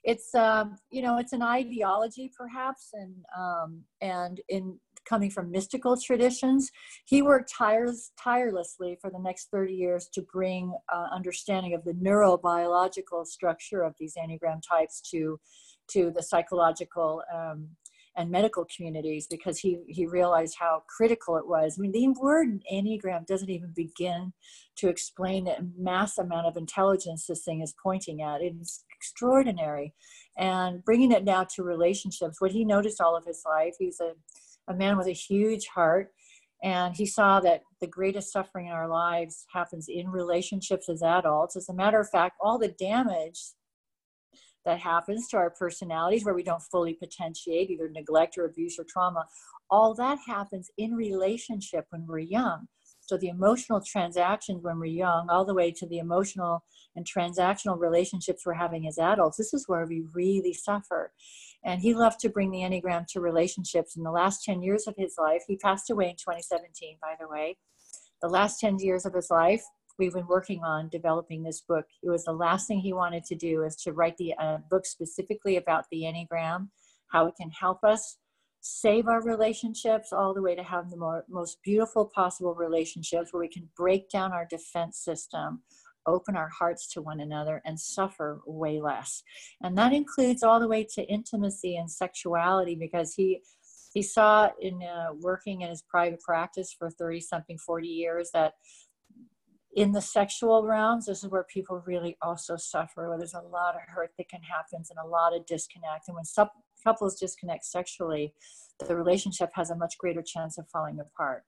It's, 0.04 0.34
um, 0.34 0.76
you 0.90 1.02
know, 1.02 1.18
it's 1.18 1.32
an 1.32 1.42
ideology 1.42 2.30
perhaps, 2.36 2.90
and, 2.92 3.14
um, 3.36 3.82
and 4.00 4.40
in 4.48 4.78
coming 5.08 5.30
from 5.30 5.50
mystical 5.50 5.96
traditions. 5.96 6.70
He 7.04 7.22
worked 7.22 7.52
tires, 7.52 8.12
tirelessly 8.22 8.98
for 9.00 9.10
the 9.10 9.18
next 9.18 9.50
30 9.50 9.74
years 9.74 10.08
to 10.14 10.22
bring 10.32 10.74
uh, 10.92 11.06
understanding 11.12 11.74
of 11.74 11.84
the 11.84 11.92
neurobiological 11.92 13.26
structure 13.26 13.82
of 13.82 13.94
these 13.98 14.14
Enneagram 14.16 14.60
types 14.66 15.00
to, 15.10 15.38
to 15.88 16.10
the 16.10 16.22
psychological 16.22 17.22
um, 17.34 17.68
and 18.16 18.30
medical 18.30 18.66
communities 18.74 19.26
because 19.26 19.58
he, 19.58 19.78
he 19.88 20.06
realized 20.06 20.56
how 20.58 20.82
critical 20.88 21.36
it 21.36 21.46
was. 21.46 21.76
I 21.78 21.80
mean, 21.80 21.92
the 21.92 22.08
word 22.20 22.62
Enneagram 22.70 23.26
doesn't 23.26 23.50
even 23.50 23.72
begin 23.74 24.32
to 24.76 24.88
explain 24.88 25.44
the 25.44 25.56
mass 25.78 26.18
amount 26.18 26.46
of 26.46 26.56
intelligence 26.56 27.26
this 27.26 27.44
thing 27.44 27.62
is 27.62 27.74
pointing 27.82 28.22
at. 28.22 28.42
It's 28.42 28.84
extraordinary. 28.94 29.94
And 30.36 30.84
bringing 30.84 31.12
it 31.12 31.24
now 31.24 31.44
to 31.54 31.62
relationships, 31.62 32.40
what 32.40 32.52
he 32.52 32.64
noticed 32.64 33.00
all 33.00 33.16
of 33.16 33.24
his 33.24 33.42
life, 33.46 33.74
he's 33.78 34.00
a 34.00 34.12
a 34.68 34.74
man 34.74 34.96
with 34.96 35.06
a 35.06 35.12
huge 35.12 35.66
heart. 35.68 36.12
And 36.62 36.94
he 36.94 37.06
saw 37.06 37.40
that 37.40 37.62
the 37.80 37.88
greatest 37.88 38.32
suffering 38.32 38.66
in 38.66 38.72
our 38.72 38.88
lives 38.88 39.44
happens 39.52 39.86
in 39.88 40.08
relationships 40.08 40.88
as 40.88 41.02
adults. 41.02 41.56
As 41.56 41.68
a 41.68 41.74
matter 41.74 41.98
of 41.98 42.08
fact, 42.08 42.36
all 42.40 42.58
the 42.58 42.68
damage 42.68 43.40
that 44.64 44.78
happens 44.78 45.28
to 45.28 45.36
our 45.36 45.50
personalities 45.50 46.24
where 46.24 46.34
we 46.34 46.44
don't 46.44 46.62
fully 46.62 46.94
potentiate 46.94 47.70
either 47.70 47.88
neglect 47.88 48.38
or 48.38 48.44
abuse 48.44 48.78
or 48.78 48.86
trauma. 48.88 49.26
All 49.70 49.94
that 49.94 50.18
happens 50.26 50.70
in 50.78 50.94
relationship 50.94 51.86
when 51.90 52.06
we're 52.06 52.20
young. 52.20 52.68
So 53.06 53.16
the 53.16 53.28
emotional 53.28 53.80
transactions 53.80 54.62
when 54.62 54.78
we're 54.78 54.86
young, 54.86 55.28
all 55.28 55.44
the 55.44 55.54
way 55.54 55.72
to 55.72 55.86
the 55.86 55.98
emotional 55.98 56.64
and 56.94 57.06
transactional 57.06 57.78
relationships 57.78 58.44
we're 58.46 58.54
having 58.54 58.86
as 58.86 58.98
adults, 58.98 59.36
this 59.36 59.52
is 59.52 59.68
where 59.68 59.86
we 59.86 60.04
really 60.12 60.54
suffer. 60.54 61.12
And 61.64 61.80
he 61.80 61.94
loved 61.94 62.20
to 62.20 62.28
bring 62.28 62.50
the 62.50 62.60
Enneagram 62.60 63.06
to 63.08 63.20
relationships. 63.20 63.96
In 63.96 64.02
the 64.02 64.10
last 64.10 64.44
10 64.44 64.62
years 64.62 64.86
of 64.86 64.94
his 64.96 65.16
life, 65.18 65.42
he 65.46 65.56
passed 65.56 65.90
away 65.90 66.06
in 66.10 66.16
2017, 66.16 66.98
by 67.00 67.14
the 67.20 67.28
way. 67.28 67.56
The 68.20 68.28
last 68.28 68.60
10 68.60 68.78
years 68.78 69.04
of 69.04 69.14
his 69.14 69.30
life, 69.30 69.62
we've 69.98 70.12
been 70.12 70.26
working 70.26 70.62
on 70.64 70.88
developing 70.88 71.42
this 71.42 71.60
book. 71.60 71.86
It 72.02 72.10
was 72.10 72.24
the 72.24 72.32
last 72.32 72.66
thing 72.66 72.80
he 72.80 72.92
wanted 72.92 73.24
to 73.24 73.34
do 73.34 73.62
is 73.62 73.76
to 73.76 73.92
write 73.92 74.16
the 74.16 74.34
uh, 74.34 74.58
book 74.70 74.86
specifically 74.86 75.56
about 75.56 75.84
the 75.90 76.02
Enneagram, 76.02 76.68
how 77.08 77.26
it 77.26 77.34
can 77.36 77.50
help 77.50 77.84
us 77.84 78.18
save 78.62 79.08
our 79.08 79.22
relationships 79.22 80.12
all 80.12 80.32
the 80.32 80.40
way 80.40 80.54
to 80.54 80.62
have 80.62 80.88
the 80.88 80.96
more, 80.96 81.24
most 81.28 81.58
beautiful 81.62 82.06
possible 82.06 82.54
relationships 82.54 83.32
where 83.32 83.40
we 83.40 83.48
can 83.48 83.68
break 83.76 84.08
down 84.08 84.32
our 84.32 84.46
defense 84.48 84.98
system 84.98 85.62
open 86.06 86.36
our 86.36 86.48
hearts 86.48 86.86
to 86.88 87.02
one 87.02 87.20
another 87.20 87.62
and 87.64 87.78
suffer 87.78 88.40
way 88.46 88.80
less. 88.80 89.22
And 89.62 89.76
that 89.78 89.92
includes 89.92 90.42
all 90.42 90.60
the 90.60 90.68
way 90.68 90.86
to 90.94 91.02
intimacy 91.04 91.76
and 91.76 91.90
sexuality 91.90 92.74
because 92.74 93.14
he 93.14 93.42
he 93.94 94.02
saw 94.02 94.48
in 94.60 94.82
uh, 94.82 95.12
working 95.20 95.60
in 95.60 95.68
his 95.68 95.82
private 95.82 96.20
practice 96.20 96.74
for 96.76 96.88
30 96.88 97.20
something 97.20 97.58
40 97.58 97.86
years 97.86 98.30
that 98.32 98.54
in 99.74 99.92
the 99.92 100.00
sexual 100.00 100.66
realms 100.66 101.06
this 101.06 101.22
is 101.22 101.30
where 101.30 101.44
people 101.44 101.82
really 101.86 102.16
also 102.22 102.56
suffer 102.56 103.08
where 103.08 103.18
there's 103.18 103.34
a 103.34 103.40
lot 103.40 103.74
of 103.74 103.82
hurt 103.86 104.10
that 104.16 104.30
can 104.30 104.40
happen 104.42 104.82
and 104.88 104.98
a 105.04 105.06
lot 105.06 105.36
of 105.36 105.44
disconnect. 105.44 106.08
And 106.08 106.14
when 106.14 106.24
sub- 106.24 106.48
couples 106.82 107.18
disconnect 107.18 107.64
sexually 107.64 108.34
the 108.86 108.96
relationship 108.96 109.50
has 109.54 109.70
a 109.70 109.76
much 109.76 109.98
greater 109.98 110.22
chance 110.22 110.58
of 110.58 110.68
falling 110.68 110.98
apart. 111.00 111.44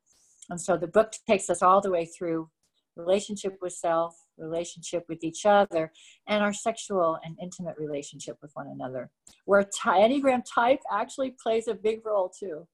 And 0.51 0.61
so 0.61 0.77
the 0.77 0.87
book 0.87 1.13
takes 1.29 1.49
us 1.51 1.63
all 1.63 1.81
the 1.81 1.91
way 1.91 2.05
through 2.07 2.51
relationship 2.97 3.59
with 3.61 3.73
self 3.73 4.17
relationship 4.39 5.05
with 5.09 5.23
each 5.25 5.47
other 5.47 5.93
and 6.27 6.43
our 6.43 6.53
sexual 6.53 7.19
and 7.25 7.37
intimate 7.41 7.77
relationship 7.79 8.37
with 8.43 8.51
one 8.55 8.67
another 8.67 9.11
where 9.45 9.65
enneagram 9.85 10.43
type 10.45 10.81
actually 10.93 11.35
plays 11.41 11.69
a 11.69 11.75
big 11.75 12.05
role 12.05 12.29
too. 12.29 12.67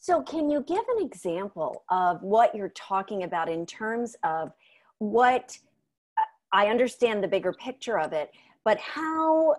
So 0.00 0.22
can 0.22 0.48
you 0.48 0.62
give 0.62 0.84
an 0.96 1.04
example 1.04 1.84
of 1.90 2.22
what 2.22 2.54
you're 2.54 2.70
talking 2.70 3.24
about 3.24 3.48
in 3.48 3.66
terms 3.66 4.16
of 4.24 4.52
what 4.98 5.56
uh, 6.18 6.22
i 6.52 6.66
understand 6.66 7.22
the 7.22 7.28
bigger 7.28 7.52
picture 7.52 7.98
of 7.98 8.12
it 8.12 8.32
but 8.64 8.78
how 8.78 9.54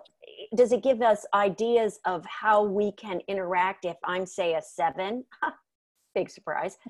does 0.56 0.72
it 0.72 0.82
give 0.82 1.02
us 1.02 1.26
ideas 1.34 2.00
of 2.04 2.24
how 2.26 2.62
we 2.62 2.92
can 2.92 3.20
interact 3.28 3.84
if 3.84 3.96
i'm 4.04 4.26
say 4.26 4.54
a 4.54 4.62
seven 4.62 5.24
big 6.14 6.30
surprise. 6.30 6.76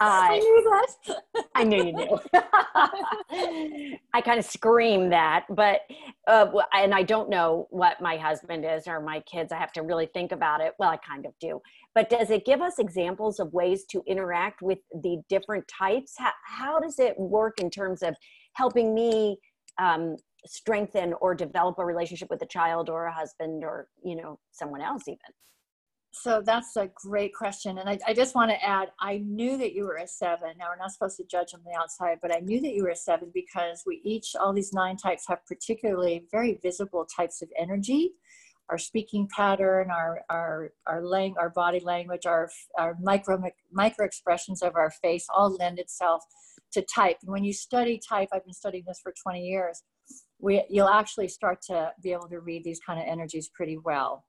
Uh, 0.00 0.28
I 0.30 0.38
knew 0.38 0.86
that. 1.04 1.44
I 1.54 1.64
knew 1.64 1.84
you 1.84 1.92
knew. 1.92 2.18
I 4.14 4.20
kind 4.22 4.38
of 4.38 4.44
scream 4.44 5.10
that, 5.10 5.44
but 5.50 5.82
uh, 6.26 6.50
and 6.72 6.94
I 6.94 7.02
don't 7.02 7.28
know 7.28 7.68
what 7.70 8.00
my 8.00 8.16
husband 8.16 8.64
is 8.64 8.88
or 8.88 9.00
my 9.00 9.20
kids. 9.20 9.52
I 9.52 9.58
have 9.58 9.72
to 9.74 9.82
really 9.82 10.06
think 10.06 10.32
about 10.32 10.62
it. 10.62 10.72
Well, 10.78 10.88
I 10.88 10.96
kind 10.96 11.26
of 11.26 11.32
do. 11.38 11.60
But 11.94 12.08
does 12.08 12.30
it 12.30 12.46
give 12.46 12.62
us 12.62 12.78
examples 12.78 13.40
of 13.40 13.52
ways 13.52 13.84
to 13.90 14.02
interact 14.06 14.62
with 14.62 14.78
the 15.02 15.18
different 15.28 15.68
types? 15.68 16.14
How, 16.16 16.32
how 16.46 16.80
does 16.80 16.98
it 16.98 17.14
work 17.18 17.60
in 17.60 17.68
terms 17.68 18.02
of 18.02 18.16
helping 18.54 18.94
me 18.94 19.36
um, 19.78 20.16
strengthen 20.46 21.14
or 21.20 21.34
develop 21.34 21.78
a 21.78 21.84
relationship 21.84 22.28
with 22.30 22.42
a 22.42 22.46
child 22.46 22.88
or 22.90 23.06
a 23.06 23.12
husband 23.12 23.64
or 23.64 23.88
you 24.02 24.16
know 24.16 24.38
someone 24.52 24.80
else 24.80 25.08
even? 25.08 25.18
so 26.14 26.42
that's 26.44 26.76
a 26.76 26.88
great 26.94 27.34
question. 27.34 27.78
And 27.78 27.88
I, 27.88 27.98
I 28.06 28.14
just 28.14 28.34
want 28.34 28.50
to 28.50 28.64
add, 28.64 28.90
I 29.00 29.18
knew 29.18 29.58
that 29.58 29.74
you 29.74 29.84
were 29.84 29.96
a 29.96 30.06
seven. 30.06 30.50
Now 30.58 30.66
we're 30.70 30.76
not 30.76 30.92
supposed 30.92 31.16
to 31.16 31.24
judge 31.24 31.54
on 31.54 31.60
the 31.64 31.76
outside, 31.78 32.18
but 32.22 32.34
I 32.34 32.38
knew 32.38 32.60
that 32.60 32.72
you 32.72 32.84
were 32.84 32.90
a 32.90 32.96
seven 32.96 33.30
because 33.34 33.82
we 33.84 34.00
each, 34.04 34.36
all 34.38 34.52
these 34.52 34.72
nine 34.72 34.96
types 34.96 35.24
have 35.28 35.44
particularly 35.46 36.26
very 36.30 36.60
visible 36.62 37.04
types 37.04 37.42
of 37.42 37.48
energy. 37.58 38.12
Our 38.70 38.78
speaking 38.78 39.28
pattern, 39.28 39.90
our 39.90 40.22
our 40.30 40.70
our 40.86 41.04
lang- 41.04 41.34
our 41.38 41.50
body 41.50 41.80
language, 41.80 42.24
our 42.24 42.48
our 42.78 42.96
micro 42.98 43.38
micro 43.70 44.06
expressions 44.06 44.62
of 44.62 44.74
our 44.74 44.90
face, 44.90 45.26
all 45.28 45.54
lend 45.56 45.78
itself 45.78 46.24
to 46.72 46.80
type. 46.80 47.18
And 47.20 47.30
when 47.30 47.44
you 47.44 47.52
study 47.52 48.00
type, 48.08 48.30
I've 48.32 48.44
been 48.44 48.54
studying 48.54 48.84
this 48.86 49.00
for 49.02 49.12
20 49.22 49.40
years. 49.40 49.82
We, 50.44 50.62
you'll 50.68 50.88
actually 50.88 51.28
start 51.28 51.62
to 51.68 51.90
be 52.02 52.12
able 52.12 52.28
to 52.28 52.40
read 52.40 52.64
these 52.64 52.80
kind 52.86 53.00
of 53.00 53.06
energies 53.08 53.48
pretty 53.54 53.78
well. 53.78 54.24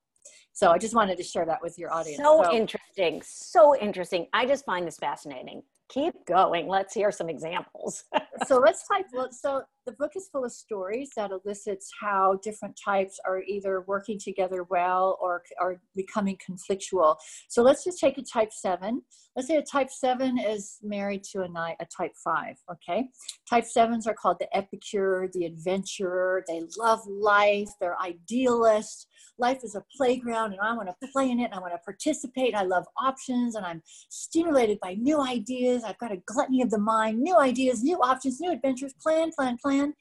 So 0.53 0.71
I 0.71 0.77
just 0.77 0.95
wanted 0.95 1.17
to 1.17 1.23
share 1.23 1.45
that 1.45 1.59
with 1.61 1.77
your 1.77 1.93
audience. 1.93 2.23
So, 2.23 2.41
so 2.41 2.53
interesting. 2.53 3.21
So 3.25 3.75
interesting. 3.77 4.27
I 4.31 4.45
just 4.45 4.65
find 4.65 4.87
this 4.87 4.97
fascinating. 4.97 5.61
Keep 5.89 6.25
going. 6.25 6.69
Let's 6.69 6.93
hear 6.93 7.11
some 7.11 7.27
examples. 7.27 8.05
so 8.47 8.57
let's 8.57 8.87
type. 8.87 9.05
So 9.31 9.63
the 9.85 9.91
book 9.93 10.11
is 10.15 10.27
full 10.31 10.43
of 10.43 10.51
stories 10.51 11.11
that 11.15 11.31
elicits 11.31 11.91
how 11.99 12.39
different 12.41 12.77
types 12.83 13.19
are 13.25 13.41
either 13.43 13.81
working 13.81 14.19
together 14.19 14.63
well 14.63 15.17
or 15.21 15.43
are 15.59 15.79
becoming 15.95 16.37
conflictual. 16.37 17.17
So 17.47 17.61
let's 17.61 17.83
just 17.83 17.99
take 17.99 18.17
a 18.17 18.23
type 18.23 18.51
seven. 18.51 19.03
Let's 19.35 19.47
say 19.47 19.57
a 19.57 19.61
type 19.61 19.89
seven 19.91 20.39
is 20.39 20.79
married 20.81 21.23
to 21.31 21.41
a, 21.41 21.75
a 21.79 21.85
type 21.85 22.13
five. 22.23 22.55
Okay. 22.71 23.09
Type 23.49 23.65
sevens 23.65 24.07
are 24.07 24.13
called 24.13 24.37
the 24.39 24.57
epicure, 24.57 25.29
the 25.33 25.45
adventurer. 25.45 26.43
They 26.47 26.63
love 26.77 27.01
life. 27.07 27.69
They're 27.79 28.01
idealists. 28.01 29.07
Life 29.37 29.59
is 29.63 29.75
a 29.75 29.83
playground 29.95 30.53
and 30.53 30.61
I 30.61 30.73
want 30.73 30.87
to 30.89 31.07
play 31.11 31.29
in 31.29 31.39
it 31.39 31.45
and 31.45 31.53
I 31.53 31.59
want 31.59 31.73
to 31.73 31.79
participate. 31.79 32.55
I 32.55 32.63
love 32.63 32.85
options 33.03 33.55
and 33.55 33.65
I'm 33.65 33.81
stimulated 34.09 34.79
by 34.81 34.93
new 34.93 35.21
ideas. 35.21 35.83
I've 35.83 35.97
got 35.97 36.13
a 36.13 36.21
gluttony 36.25 36.61
of 36.61 36.69
the 36.69 36.79
mind, 36.79 37.19
new 37.19 37.37
ideas, 37.37 37.83
new 37.83 37.97
options, 37.97 38.39
new 38.39 38.51
adventures, 38.51 38.93
plan, 39.01 39.31
plan, 39.37 39.57
plan 39.61 39.74
plan. 39.75 39.93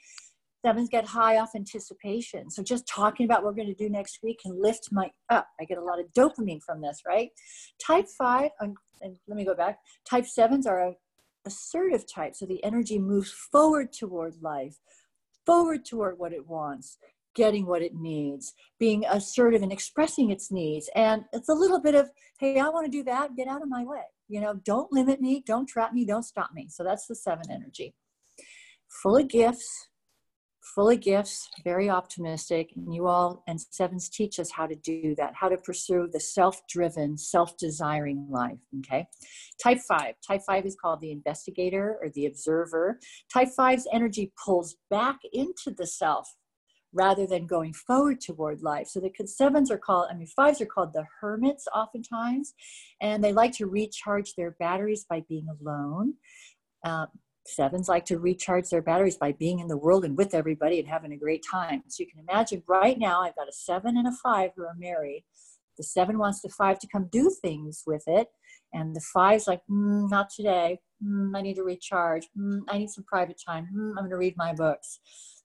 Sevens 0.65 0.89
get 0.89 1.05
high 1.05 1.39
off 1.39 1.51
anticipation. 1.55 2.51
So 2.51 2.63
just 2.63 2.89
talking 2.89 3.27
about 3.27 3.43
what 3.43 3.53
we're 3.53 3.65
going 3.65 3.75
to 3.75 3.85
do 3.85 3.91
next 3.91 4.21
week 4.23 4.41
can 4.43 4.61
lift 4.61 4.89
my 4.91 5.11
up. 5.29 5.47
I 5.61 5.65
get 5.65 5.77
a 5.77 5.85
lot 5.85 6.01
of 6.01 6.07
dopamine 6.17 6.63
from 6.63 6.81
this, 6.81 7.03
right? 7.07 7.29
Type 7.85 8.07
five, 8.17 8.51
um, 8.63 8.75
and 9.03 9.17
let 9.29 9.37
me 9.37 9.45
go 9.45 9.55
back. 9.55 9.79
Type 10.09 10.27
sevens 10.27 10.67
are 10.67 10.89
a 10.89 10.95
assertive 11.47 12.11
type. 12.11 12.35
So 12.35 12.47
the 12.47 12.65
energy 12.65 12.99
moves 12.99 13.31
forward 13.31 13.93
toward 13.93 14.41
life, 14.41 14.77
forward 15.45 15.85
toward 15.85 16.19
what 16.19 16.33
it 16.33 16.49
wants, 16.49 16.97
getting 17.35 17.67
what 17.67 17.83
it 17.83 17.95
needs, 17.95 18.55
being 18.79 19.05
assertive 19.11 19.63
and 19.63 19.71
expressing 19.73 20.31
its 20.31 20.51
needs. 20.51 20.89
And 20.95 21.25
it's 21.35 21.51
a 21.51 21.55
little 21.55 21.81
bit 21.81 21.95
of, 21.95 22.09
hey, 22.41 22.59
I 22.59 22.71
want 22.71 22.87
to 22.87 22.91
do 22.91 23.03
that, 23.05 23.37
get 23.37 23.49
out 23.49 23.61
of 23.61 23.69
my 23.69 23.85
way. 23.85 24.05
You 24.29 24.41
know, 24.41 24.55
don't 24.65 24.91
limit 24.91 25.21
me, 25.21 25.43
don't 25.47 25.67
trap 25.67 25.93
me, 25.93 26.07
don't 26.07 26.23
stop 26.23 26.53
me. 26.55 26.69
So 26.71 26.83
that's 26.83 27.07
the 27.07 27.15
seven 27.15 27.51
energy 27.51 27.93
full 29.03 29.17
of 29.17 29.29
gifts, 29.29 29.89
full 30.75 30.91
of 30.91 31.01
gifts, 31.01 31.49
very 31.63 31.91
optimistic. 31.91 32.71
And 32.77 32.93
you 32.93 33.07
all 33.07 33.43
and 33.47 33.61
sevens 33.61 34.09
teach 34.09 34.39
us 34.39 34.51
how 34.51 34.67
to 34.67 34.75
do 34.75 35.15
that, 35.17 35.35
how 35.35 35.49
to 35.49 35.57
pursue 35.57 36.09
the 36.13 36.21
self 36.21 36.67
driven, 36.69 37.17
self 37.17 37.57
desiring 37.57 38.27
life. 38.31 38.59
Okay. 38.79 39.07
Type 39.63 39.79
five. 39.87 40.15
Type 40.27 40.43
five 40.47 40.65
is 40.67 40.77
called 40.81 41.01
the 41.01 41.13
investigator 41.13 41.99
or 42.03 42.09
the 42.11 42.27
observer. 42.27 42.99
Type 43.33 43.49
five's 43.57 43.87
energy 43.93 44.33
pulls 44.43 44.77
back 44.91 45.19
into 45.33 45.71
the 45.77 45.87
self 45.87 46.29
rather 46.95 47.27
than 47.27 47.47
going 47.47 47.73
forward 47.73 48.21
toward 48.21 48.63
life. 48.63 48.87
So 48.87 49.01
the 49.01 49.11
sevens 49.27 49.71
are 49.71 49.79
called, 49.79 50.07
I 50.11 50.15
mean, 50.15 50.29
fives 50.29 50.61
are 50.61 50.67
called 50.67 50.93
the 50.93 51.05
hermits 51.21 51.67
oftentimes, 51.75 52.55
and 53.01 53.23
they 53.23 53.33
like 53.33 53.53
to 53.55 53.67
recharge 53.67 54.35
their 54.35 54.53
batteries 54.53 55.05
by 55.09 55.25
being 55.29 55.49
alone. 55.49 56.15
Um, 56.85 57.09
Sevens 57.47 57.89
like 57.89 58.05
to 58.07 58.19
recharge 58.19 58.71
their 58.71 58.83
batteries 58.83 59.17
by 59.17 59.33
being 59.33 59.59
in 59.59 59.69
the 59.69 59.77
world 59.77 60.05
and 60.05 60.17
with 60.17 60.35
everybody 60.35 60.79
and 60.79 60.89
having 60.89 61.13
a 61.13 61.17
great 61.17 61.45
time. 61.49 61.83
So 61.89 62.03
you 62.03 62.11
can 62.11 62.21
imagine 62.21 62.63
right 62.67 62.99
now, 62.99 63.21
I've 63.21 63.37
got 63.37 63.49
a 63.49 63.53
seven 63.53 63.97
and 63.97 64.09
a 64.09 64.13
five 64.23 64.51
who 64.57 64.65
are 64.65 64.75
married. 64.79 65.25
The 65.77 65.83
seven 65.83 66.19
wants 66.19 66.41
the 66.41 66.49
five 66.49 66.79
to 66.79 66.89
come 66.89 67.09
do 67.11 67.31
things 67.43 67.83
with 67.87 68.05
it. 68.07 68.29
And 68.73 68.95
the 68.95 69.05
five's 69.13 69.47
like, 69.47 69.61
mm, 69.71 70.09
not 70.11 70.31
today. 70.31 70.81
Mm, 71.05 71.37
I 71.37 71.43
need 71.43 71.57
to 71.57 71.65
recharge. 71.65 72.29
Mm, 72.39 72.61
I 72.69 72.79
need 72.79 72.91
some 72.91 73.05
private 73.05 73.41
time. 73.45 73.69
Mm, 73.75 73.91
I'm 73.91 73.97
going 73.97 74.11
to 74.11 74.17
read 74.17 74.37
my 74.37 74.53
books. 74.55 75.01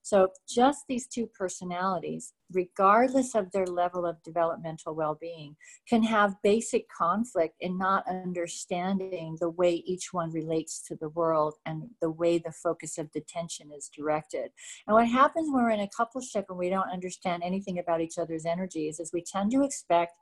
So, 0.09 0.29
just 0.49 0.85
these 0.89 1.05
two 1.05 1.27
personalities, 1.27 2.33
regardless 2.51 3.35
of 3.35 3.51
their 3.51 3.67
level 3.67 4.07
of 4.07 4.23
developmental 4.23 4.95
well 4.95 5.15
being, 5.21 5.55
can 5.87 6.01
have 6.01 6.41
basic 6.41 6.85
conflict 6.89 7.53
in 7.59 7.77
not 7.77 8.07
understanding 8.09 9.37
the 9.39 9.51
way 9.51 9.83
each 9.85 10.11
one 10.11 10.31
relates 10.31 10.81
to 10.87 10.95
the 10.95 11.09
world 11.09 11.57
and 11.67 11.83
the 12.01 12.09
way 12.09 12.39
the 12.39 12.51
focus 12.51 12.97
of 12.97 13.07
the 13.13 13.21
tension 13.21 13.69
is 13.71 13.91
directed. 13.95 14.49
And 14.87 14.95
what 14.95 15.07
happens 15.07 15.47
when 15.51 15.63
we're 15.63 15.69
in 15.69 15.81
a 15.81 15.87
coupleship 15.87 16.45
and 16.49 16.57
we 16.57 16.71
don't 16.71 16.89
understand 16.89 17.43
anything 17.45 17.77
about 17.77 18.01
each 18.01 18.17
other's 18.17 18.47
energies 18.47 18.99
is 18.99 19.13
we 19.13 19.21
tend 19.21 19.51
to 19.51 19.61
expect 19.61 20.13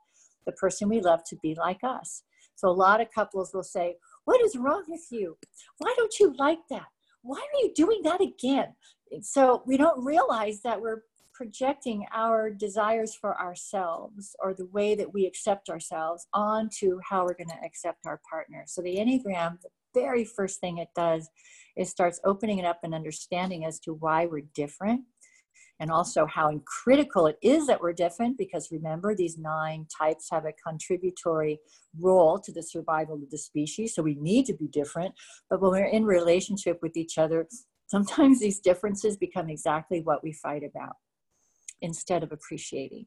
the 0.45 0.51
person 0.51 0.89
we 0.89 0.99
love 0.99 1.21
to 1.29 1.37
be 1.41 1.55
like 1.55 1.85
us. 1.85 2.23
So, 2.55 2.67
a 2.67 2.71
lot 2.71 2.99
of 2.99 3.07
couples 3.15 3.53
will 3.53 3.63
say, 3.63 3.95
What 4.25 4.41
is 4.41 4.57
wrong 4.57 4.83
with 4.89 5.07
you? 5.11 5.37
Why 5.77 5.93
don't 5.95 6.19
you 6.19 6.35
like 6.37 6.67
that? 6.71 6.87
Why 7.27 7.39
are 7.39 7.59
you 7.59 7.73
doing 7.75 8.01
that 8.03 8.21
again? 8.21 8.73
so 9.21 9.63
we 9.65 9.77
don't 9.77 10.03
realize 10.03 10.61
that 10.63 10.81
we're 10.81 11.03
projecting 11.33 12.05
our 12.13 12.49
desires 12.49 13.15
for 13.15 13.39
ourselves 13.39 14.35
or 14.43 14.53
the 14.53 14.65
way 14.65 14.95
that 14.95 15.13
we 15.13 15.25
accept 15.25 15.69
ourselves 15.69 16.27
onto 16.33 16.99
how 17.07 17.23
we're 17.23 17.35
going 17.35 17.47
to 17.47 17.65
accept 17.65 18.05
our 18.05 18.19
partner. 18.29 18.63
So 18.65 18.81
the 18.81 18.97
Enneagram, 18.97 19.61
the 19.61 19.69
very 19.93 20.25
first 20.25 20.59
thing 20.59 20.79
it 20.79 20.89
does 20.95 21.29
is 21.77 21.89
starts 21.89 22.19
opening 22.25 22.57
it 22.57 22.65
up 22.65 22.79
and 22.83 22.93
understanding 22.93 23.65
as 23.65 23.79
to 23.81 23.93
why 23.93 24.25
we're 24.25 24.43
different 24.55 25.01
and 25.79 25.91
also 25.91 26.25
how 26.25 26.51
critical 26.65 27.27
it 27.27 27.37
is 27.41 27.67
that 27.67 27.79
we're 27.81 27.93
different 27.93 28.37
because 28.37 28.71
remember 28.71 29.15
these 29.15 29.37
nine 29.37 29.85
types 29.95 30.27
have 30.31 30.45
a 30.45 30.53
contributory 30.65 31.59
role 31.99 32.39
to 32.39 32.51
the 32.51 32.63
survival 32.63 33.15
of 33.15 33.29
the 33.29 33.37
species 33.37 33.93
so 33.93 34.01
we 34.01 34.15
need 34.15 34.45
to 34.45 34.53
be 34.53 34.67
different. 34.67 35.13
But 35.49 35.61
when 35.61 35.71
we're 35.71 35.85
in 35.85 36.05
relationship 36.05 36.79
with 36.81 36.97
each 36.97 37.17
other 37.17 37.47
sometimes 37.87 38.39
these 38.39 38.59
differences 38.59 39.17
become 39.17 39.49
exactly 39.49 40.01
what 40.01 40.23
we 40.23 40.33
fight 40.33 40.63
about 40.63 40.95
instead 41.81 42.23
of 42.23 42.31
appreciating 42.31 43.05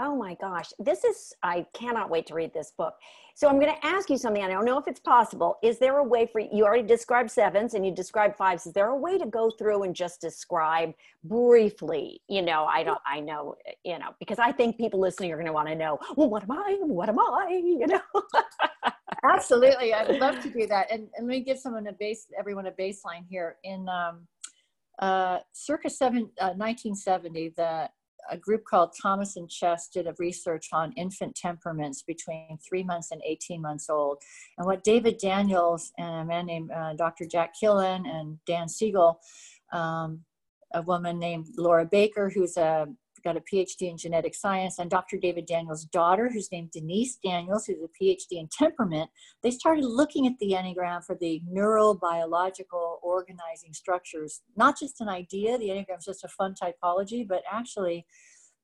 Oh 0.00 0.16
my 0.16 0.34
gosh, 0.34 0.70
this 0.78 1.04
is, 1.04 1.34
I 1.42 1.66
cannot 1.74 2.08
wait 2.08 2.26
to 2.26 2.34
read 2.34 2.54
this 2.54 2.72
book. 2.76 2.94
So 3.34 3.48
I'm 3.48 3.58
going 3.58 3.74
to 3.74 3.86
ask 3.86 4.08
you 4.08 4.16
something. 4.16 4.42
I 4.42 4.48
don't 4.48 4.64
know 4.64 4.78
if 4.78 4.88
it's 4.88 5.00
possible. 5.00 5.58
Is 5.62 5.78
there 5.78 5.98
a 5.98 6.04
way 6.04 6.26
for 6.26 6.40
you 6.40 6.64
already 6.64 6.86
described 6.86 7.30
sevens 7.30 7.74
and 7.74 7.84
you 7.84 7.92
described 7.94 8.36
fives? 8.36 8.66
Is 8.66 8.72
there 8.72 8.88
a 8.88 8.96
way 8.96 9.18
to 9.18 9.26
go 9.26 9.50
through 9.50 9.82
and 9.82 9.94
just 9.94 10.20
describe 10.20 10.92
briefly? 11.24 12.22
You 12.28 12.42
know, 12.42 12.64
I 12.64 12.82
don't, 12.82 13.00
I 13.06 13.20
know, 13.20 13.56
you 13.84 13.98
know, 13.98 14.14
because 14.18 14.38
I 14.38 14.50
think 14.52 14.78
people 14.78 15.00
listening 15.00 15.30
are 15.32 15.36
going 15.36 15.46
to 15.46 15.52
want 15.52 15.68
to 15.68 15.74
know, 15.74 15.98
well, 16.16 16.30
what 16.30 16.42
am 16.42 16.52
I? 16.52 16.78
What 16.80 17.08
am 17.08 17.18
I? 17.18 17.60
You 17.82 17.86
know? 17.86 18.00
Absolutely. 19.24 19.92
I 19.92 20.04
would 20.04 20.20
love 20.20 20.42
to 20.42 20.50
do 20.50 20.66
that. 20.66 20.90
And, 20.90 21.08
and 21.16 21.26
let 21.26 21.38
me 21.38 21.40
give 21.40 21.58
someone 21.58 21.86
a 21.86 21.92
base, 21.92 22.26
everyone 22.38 22.66
a 22.66 22.72
baseline 22.72 23.24
here. 23.28 23.56
In 23.64 23.88
um, 23.88 24.26
uh, 24.98 25.38
circa 25.52 25.90
seven, 25.90 26.30
uh, 26.40 26.54
1970, 26.54 27.54
the 27.56 27.88
a 28.30 28.36
group 28.36 28.64
called 28.64 28.90
Thomas 29.00 29.36
and 29.36 29.48
Chess 29.48 29.88
did 29.88 30.06
a 30.06 30.14
research 30.18 30.68
on 30.72 30.92
infant 30.92 31.34
temperaments 31.34 32.02
between 32.02 32.58
three 32.66 32.82
months 32.82 33.10
and 33.10 33.20
18 33.24 33.60
months 33.60 33.90
old. 33.90 34.18
And 34.58 34.66
what 34.66 34.84
David 34.84 35.18
Daniels 35.18 35.92
and 35.98 36.22
a 36.22 36.24
man 36.24 36.46
named 36.46 36.70
uh, 36.70 36.94
Dr. 36.94 37.26
Jack 37.26 37.54
Killen 37.60 38.06
and 38.06 38.38
Dan 38.46 38.68
Siegel, 38.68 39.20
um, 39.72 40.20
a 40.74 40.82
woman 40.82 41.18
named 41.18 41.46
Laura 41.56 41.84
Baker, 41.84 42.30
who's 42.30 42.56
a 42.56 42.86
got 43.22 43.36
a 43.36 43.40
PhD 43.40 43.90
in 43.90 43.96
genetic 43.96 44.34
science, 44.34 44.78
and 44.78 44.90
Dr. 44.90 45.16
David 45.18 45.46
Daniels' 45.46 45.84
daughter, 45.84 46.30
who's 46.32 46.50
named 46.52 46.70
Denise 46.72 47.18
Daniels, 47.24 47.66
who's 47.66 47.82
a 47.82 48.02
PhD 48.02 48.40
in 48.40 48.48
temperament, 48.50 49.10
they 49.42 49.50
started 49.50 49.84
looking 49.84 50.26
at 50.26 50.38
the 50.40 50.52
Enneagram 50.52 51.04
for 51.04 51.16
the 51.16 51.42
neurobiological 51.50 52.98
organizing 53.02 53.72
structures. 53.72 54.42
Not 54.56 54.78
just 54.78 55.00
an 55.00 55.08
idea, 55.08 55.58
the 55.58 55.68
Enneagram 55.68 55.98
is 55.98 56.04
just 56.04 56.24
a 56.24 56.28
fun 56.28 56.54
typology, 56.60 57.26
but 57.26 57.42
actually 57.50 58.06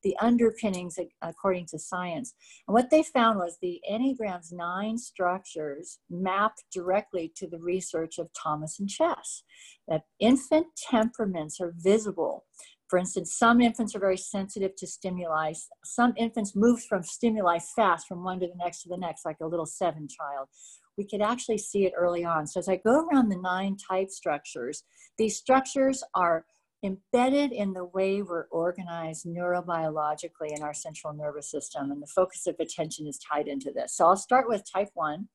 the 0.02 0.16
underpinnings 0.20 0.96
according 1.22 1.66
to 1.66 1.78
science. 1.78 2.34
And 2.66 2.74
what 2.74 2.90
they 2.90 3.02
found 3.02 3.38
was 3.38 3.58
the 3.60 3.80
Enneagram's 3.90 4.52
nine 4.52 4.96
structures 4.98 5.98
mapped 6.08 6.64
directly 6.72 7.32
to 7.36 7.48
the 7.48 7.58
research 7.58 8.18
of 8.18 8.30
Thomas 8.32 8.78
and 8.78 8.88
Chess. 8.88 9.42
That 9.88 10.02
infant 10.20 10.66
temperaments 10.76 11.60
are 11.60 11.74
visible 11.76 12.44
for 12.88 12.98
instance, 12.98 13.36
some 13.36 13.60
infants 13.60 13.94
are 13.94 14.00
very 14.00 14.16
sensitive 14.16 14.74
to 14.76 14.86
stimuli. 14.86 15.52
Some 15.84 16.14
infants 16.16 16.56
move 16.56 16.82
from 16.84 17.02
stimuli 17.02 17.58
fast 17.76 18.06
from 18.06 18.24
one 18.24 18.40
to 18.40 18.46
the 18.46 18.56
next 18.56 18.82
to 18.82 18.88
the 18.88 18.96
next, 18.96 19.26
like 19.26 19.36
a 19.42 19.46
little 19.46 19.66
seven 19.66 20.08
child. 20.08 20.48
We 20.96 21.06
could 21.06 21.20
actually 21.20 21.58
see 21.58 21.84
it 21.84 21.92
early 21.96 22.24
on. 22.24 22.46
So 22.46 22.58
as 22.58 22.68
I 22.68 22.76
go 22.76 23.06
around 23.06 23.28
the 23.28 23.36
nine 23.36 23.76
type 23.76 24.10
structures, 24.10 24.82
these 25.18 25.36
structures 25.36 26.02
are 26.14 26.46
embedded 26.82 27.52
in 27.52 27.72
the 27.72 27.84
way 27.84 28.22
we're 28.22 28.46
organized 28.50 29.26
neurobiologically 29.26 30.56
in 30.56 30.62
our 30.62 30.74
central 30.74 31.12
nervous 31.12 31.50
system, 31.50 31.90
and 31.90 32.00
the 32.00 32.06
focus 32.06 32.46
of 32.46 32.54
attention 32.58 33.06
is 33.06 33.18
tied 33.18 33.48
into 33.48 33.70
this. 33.72 33.96
So 33.96 34.06
I'll 34.06 34.16
start 34.16 34.48
with 34.48 34.62
type 34.72 34.90
one. 34.94 35.28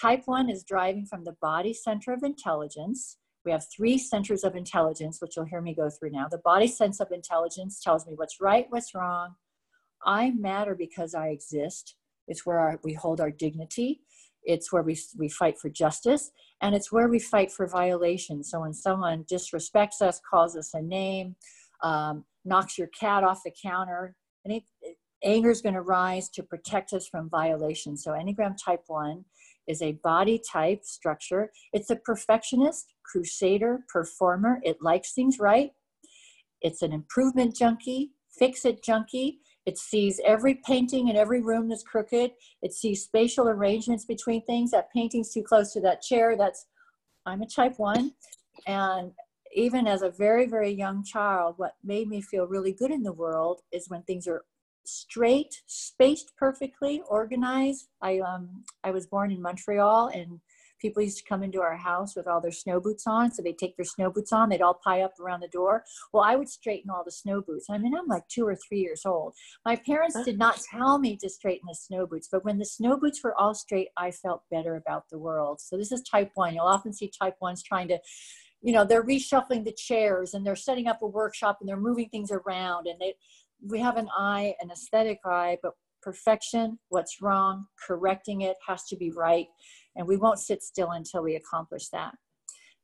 Type 0.00 0.22
one 0.26 0.48
is 0.48 0.64
driving 0.64 1.04
from 1.04 1.24
the 1.24 1.36
body 1.42 1.74
center 1.74 2.12
of 2.12 2.22
intelligence 2.22 3.18
we 3.44 3.52
have 3.52 3.64
three 3.74 3.98
centers 3.98 4.44
of 4.44 4.56
intelligence, 4.56 5.20
which 5.20 5.36
you'll 5.36 5.46
hear 5.46 5.60
me 5.60 5.74
go 5.74 5.88
through 5.90 6.10
now. 6.10 6.28
The 6.28 6.38
body 6.38 6.66
sense 6.66 7.00
of 7.00 7.10
intelligence 7.12 7.80
tells 7.80 8.06
me 8.06 8.14
what's 8.14 8.40
right, 8.40 8.66
what's 8.70 8.94
wrong. 8.94 9.34
I 10.04 10.30
matter 10.30 10.74
because 10.74 11.14
I 11.14 11.28
exist. 11.28 11.96
It's 12.26 12.44
where 12.44 12.58
our, 12.58 12.80
we 12.84 12.92
hold 12.92 13.20
our 13.20 13.30
dignity. 13.30 14.02
It's 14.44 14.72
where 14.72 14.82
we, 14.82 14.98
we 15.16 15.28
fight 15.28 15.58
for 15.58 15.68
justice. 15.68 16.30
And 16.60 16.74
it's 16.74 16.92
where 16.92 17.08
we 17.08 17.18
fight 17.18 17.50
for 17.50 17.66
violation. 17.66 18.44
So 18.44 18.60
when 18.60 18.74
someone 18.74 19.24
disrespects 19.30 20.00
us, 20.00 20.20
calls 20.28 20.56
us 20.56 20.74
a 20.74 20.82
name, 20.82 21.36
um, 21.82 22.24
knocks 22.44 22.78
your 22.78 22.88
cat 22.88 23.24
off 23.24 23.42
the 23.44 23.52
counter, 23.62 24.14
any, 24.44 24.64
anger 25.24 25.50
is 25.50 25.62
going 25.62 25.74
to 25.74 25.82
rise 25.82 26.28
to 26.30 26.42
protect 26.42 26.92
us 26.92 27.08
from 27.08 27.28
violation. 27.28 27.96
So 27.96 28.12
Enneagram 28.12 28.56
type 28.62 28.82
1 28.86 29.24
is 29.68 29.82
a 29.82 29.92
body 30.02 30.40
type 30.50 30.84
structure. 30.84 31.52
It's 31.72 31.90
a 31.90 31.96
perfectionist, 31.96 32.94
crusader, 33.04 33.80
performer. 33.92 34.60
It 34.64 34.78
likes 34.80 35.12
things 35.12 35.38
right. 35.38 35.70
It's 36.62 36.82
an 36.82 36.92
improvement 36.92 37.54
junkie, 37.54 38.12
fix 38.38 38.64
it 38.64 38.82
junkie. 38.82 39.40
It 39.66 39.78
sees 39.78 40.20
every 40.24 40.60
painting 40.66 41.08
in 41.08 41.16
every 41.16 41.42
room 41.42 41.68
that's 41.68 41.82
crooked. 41.82 42.32
It 42.62 42.72
sees 42.72 43.04
spatial 43.04 43.48
arrangements 43.48 44.06
between 44.06 44.42
things. 44.46 44.70
That 44.70 44.90
painting's 44.92 45.32
too 45.32 45.42
close 45.42 45.72
to 45.74 45.80
that 45.82 46.00
chair. 46.00 46.36
That's, 46.36 46.66
I'm 47.26 47.42
a 47.42 47.46
type 47.46 47.78
one. 47.78 48.12
And 48.66 49.12
even 49.54 49.86
as 49.86 50.02
a 50.02 50.10
very, 50.10 50.46
very 50.46 50.70
young 50.70 51.04
child, 51.04 51.54
what 51.58 51.74
made 51.84 52.08
me 52.08 52.22
feel 52.22 52.46
really 52.46 52.72
good 52.72 52.90
in 52.90 53.02
the 53.02 53.12
world 53.12 53.60
is 53.72 53.88
when 53.88 54.02
things 54.02 54.26
are 54.26 54.44
straight, 54.88 55.62
spaced 55.66 56.32
perfectly, 56.36 57.02
organized. 57.08 57.88
I 58.02 58.20
um 58.20 58.64
I 58.84 58.90
was 58.90 59.06
born 59.06 59.30
in 59.30 59.42
Montreal 59.42 60.08
and 60.08 60.40
people 60.80 61.02
used 61.02 61.18
to 61.18 61.24
come 61.24 61.42
into 61.42 61.60
our 61.60 61.76
house 61.76 62.14
with 62.14 62.26
all 62.26 62.40
their 62.40 62.52
snow 62.52 62.80
boots 62.80 63.04
on. 63.06 63.32
So 63.32 63.42
they'd 63.42 63.58
take 63.58 63.76
their 63.76 63.84
snow 63.84 64.10
boots 64.10 64.32
on, 64.32 64.48
they'd 64.48 64.62
all 64.62 64.80
pie 64.82 65.02
up 65.02 65.14
around 65.20 65.40
the 65.40 65.48
door. 65.48 65.84
Well, 66.12 66.22
I 66.22 66.36
would 66.36 66.48
straighten 66.48 66.90
all 66.90 67.04
the 67.04 67.10
snow 67.10 67.40
boots. 67.40 67.66
I 67.70 67.78
mean, 67.78 67.94
I'm 67.96 68.06
like 68.06 68.26
two 68.28 68.46
or 68.46 68.56
three 68.56 68.80
years 68.80 69.02
old. 69.04 69.34
My 69.64 69.76
parents 69.76 70.22
did 70.24 70.38
not 70.38 70.60
tell 70.70 70.98
me 70.98 71.16
to 71.16 71.28
straighten 71.28 71.66
the 71.68 71.74
snow 71.74 72.06
boots, 72.06 72.28
but 72.30 72.44
when 72.44 72.58
the 72.58 72.64
snow 72.64 72.96
boots 72.96 73.22
were 73.22 73.38
all 73.38 73.54
straight, 73.54 73.88
I 73.96 74.10
felt 74.10 74.42
better 74.50 74.76
about 74.76 75.04
the 75.10 75.18
world. 75.18 75.60
So 75.60 75.76
this 75.76 75.92
is 75.92 76.02
type 76.02 76.30
one. 76.34 76.54
You'll 76.54 76.66
often 76.66 76.92
see 76.92 77.10
type 77.20 77.36
ones 77.40 77.62
trying 77.62 77.88
to 77.88 77.98
you 78.60 78.72
know 78.72 78.84
they're 78.84 79.04
reshuffling 79.04 79.64
the 79.64 79.74
chairs 79.76 80.34
and 80.34 80.44
they're 80.44 80.56
setting 80.56 80.88
up 80.88 81.00
a 81.02 81.06
workshop 81.06 81.58
and 81.60 81.68
they're 81.68 81.76
moving 81.76 82.08
things 82.08 82.30
around 82.32 82.86
and 82.86 82.98
they 83.00 83.14
we 83.66 83.80
have 83.80 83.96
an 83.96 84.08
eye, 84.16 84.54
an 84.60 84.70
aesthetic 84.70 85.18
eye, 85.24 85.58
but 85.62 85.72
perfection, 86.02 86.78
what's 86.88 87.20
wrong, 87.20 87.66
correcting 87.86 88.42
it 88.42 88.56
has 88.66 88.84
to 88.84 88.96
be 88.96 89.10
right. 89.10 89.46
And 89.96 90.06
we 90.06 90.16
won't 90.16 90.38
sit 90.38 90.62
still 90.62 90.92
until 90.92 91.22
we 91.22 91.36
accomplish 91.36 91.88
that. 91.88 92.14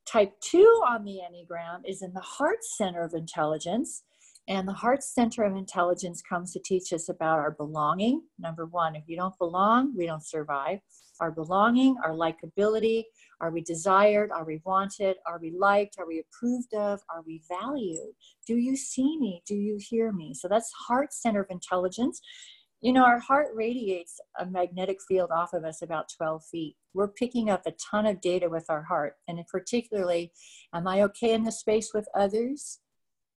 Type 0.07 0.33
two 0.41 0.83
on 0.87 1.05
the 1.05 1.21
Enneagram 1.23 1.81
is 1.87 2.03
in 2.03 2.13
the 2.13 2.21
heart 2.21 2.59
center 2.63 3.03
of 3.03 3.15
intelligence. 3.15 4.03
And 4.46 4.68
the 4.68 4.74
heart 4.74 5.02
center 5.02 5.42
of 5.44 5.57
intelligence 5.57 6.20
comes 6.20 6.52
to 6.52 6.61
teach 6.61 6.92
us 6.92 7.09
about 7.09 7.38
our 7.38 7.52
belonging. 7.52 8.22
Number 8.38 8.66
one, 8.66 8.94
if 8.94 9.04
you 9.07 9.16
don't 9.16 9.37
belong, 9.38 9.94
we 9.96 10.07
don't 10.07 10.24
survive. 10.24 10.80
Our 11.20 11.30
belonging, 11.30 11.96
our 12.04 12.11
likability, 12.11 13.04
are 13.40 13.50
we 13.50 13.62
desired? 13.62 14.30
Are 14.33 14.44
we 14.44 14.61
wanted? 14.64 15.16
Are 15.26 15.38
we 15.40 15.52
liked? 15.57 15.96
Are 15.98 16.07
we 16.07 16.20
approved 16.20 16.74
of? 16.74 17.00
Are 17.09 17.22
we 17.26 17.40
valued? 17.48 18.14
Do 18.46 18.57
you 18.57 18.76
see 18.76 19.16
me? 19.18 19.42
Do 19.46 19.54
you 19.54 19.78
hear 19.78 20.12
me? 20.12 20.35
So 20.35 20.48
that's 20.48 20.70
heart 20.72 21.14
center 21.14 21.40
of 21.40 21.50
intelligence. 21.50 22.20
You 22.80 22.92
know, 22.92 23.04
our 23.04 23.20
heart 23.20 23.48
radiates 23.54 24.20
a 24.38 24.44
magnetic 24.44 24.98
field 25.09 25.30
off 25.30 25.54
of 25.54 25.64
us 25.64 25.80
about 25.80 26.11
12 26.14 26.44
feet. 26.44 26.76
We're 26.92 27.09
picking 27.09 27.48
up 27.48 27.62
a 27.64 27.72
ton 27.72 28.04
of 28.04 28.20
data 28.20 28.50
with 28.50 28.66
our 28.68 28.83
heart. 28.83 29.14
And 29.26 29.38
particularly, 29.46 30.33
am 30.74 30.87
I 30.87 31.00
okay 31.04 31.33
in 31.33 31.44
the 31.44 31.52
space 31.52 31.92
with 31.94 32.07
others? 32.14 32.80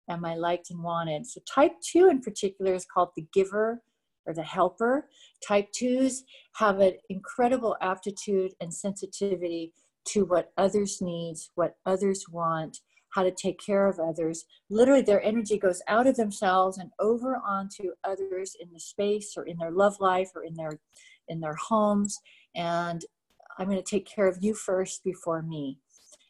Am 0.08 0.24
I 0.24 0.34
liked 0.36 0.70
and 0.70 0.82
wanted? 0.82 1.26
So, 1.26 1.40
type 1.52 1.72
two 1.80 2.08
in 2.08 2.20
particular 2.20 2.74
is 2.74 2.86
called 2.86 3.10
the 3.16 3.26
giver 3.32 3.82
or 4.26 4.34
the 4.34 4.42
helper. 4.42 5.08
Type 5.46 5.70
twos 5.72 6.24
have 6.56 6.80
an 6.80 6.94
incredible 7.08 7.76
aptitude 7.80 8.52
and 8.60 8.72
sensitivity 8.72 9.72
to 10.06 10.24
what 10.24 10.52
others 10.56 11.00
needs, 11.00 11.50
what 11.54 11.76
others 11.84 12.26
want, 12.30 12.78
how 13.10 13.22
to 13.22 13.30
take 13.30 13.58
care 13.64 13.86
of 13.86 13.98
others. 13.98 14.44
Literally, 14.70 15.02
their 15.02 15.22
energy 15.22 15.58
goes 15.58 15.82
out 15.88 16.06
of 16.06 16.16
themselves 16.16 16.78
and 16.78 16.90
over 17.00 17.36
onto 17.36 17.90
others 18.04 18.56
in 18.60 18.72
the 18.72 18.80
space 18.80 19.34
or 19.36 19.44
in 19.44 19.56
their 19.56 19.70
love 19.70 19.96
life 20.00 20.30
or 20.34 20.44
in 20.44 20.54
their 20.54 20.78
in 21.28 21.40
their 21.40 21.56
homes. 21.56 22.20
And 22.54 23.04
I'm 23.58 23.68
going 23.68 23.82
to 23.82 23.90
take 23.90 24.06
care 24.06 24.28
of 24.28 24.38
you 24.42 24.54
first 24.54 25.02
before 25.02 25.42
me. 25.42 25.78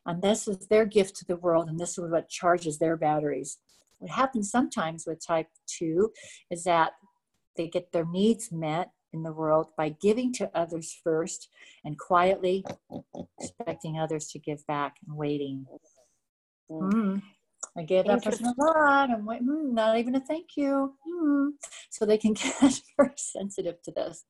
And 0.07 0.23
this 0.23 0.47
is 0.47 0.69
their 0.69 0.87
gift 0.87 1.17
to 1.17 1.25
the 1.25 1.37
world, 1.37 1.69
and 1.69 1.79
this 1.79 1.99
is 1.99 2.11
what 2.11 2.29
charges 2.29 2.79
their 2.79 2.97
batteries. 2.97 3.59
What 3.99 4.11
happens 4.11 4.51
sometimes 4.51 5.05
with 5.07 5.25
type 5.25 5.49
2 5.79 6.11
is 6.51 6.65
that 6.65 6.93
they 7.57 7.69
get 7.69 7.93
their 7.93 8.05
needs 8.05 8.53
met 8.53 8.91
in 9.13 9.23
the 9.23 9.33
world 9.33 9.69
by 9.77 9.89
giving 9.89 10.33
to 10.35 10.51
others 10.55 10.99
first 11.03 11.49
and 11.85 11.99
quietly 11.99 12.65
expecting 13.41 13.99
others 13.99 14.29
to 14.29 14.39
give 14.39 14.67
back 14.67 14.97
and 15.07 15.17
waiting. 15.17 15.65
Mm. 16.71 17.23
I 17.77 17.83
gave 17.83 18.07
that 18.07 18.23
person 18.23 18.47
a 18.47 18.63
lot. 18.63 19.11
I'm 19.11 19.25
like, 19.25 19.41
mm, 19.41 19.73
not 19.73 19.99
even 19.99 20.15
a 20.15 20.21
thank 20.21 20.57
you. 20.57 20.95
Mm. 21.09 21.51
So 21.91 22.05
they 22.05 22.19
can 22.19 22.33
get 22.61 22.81
very 22.97 23.13
sensitive 23.17 23.81
to 23.83 23.93
this. 23.93 24.25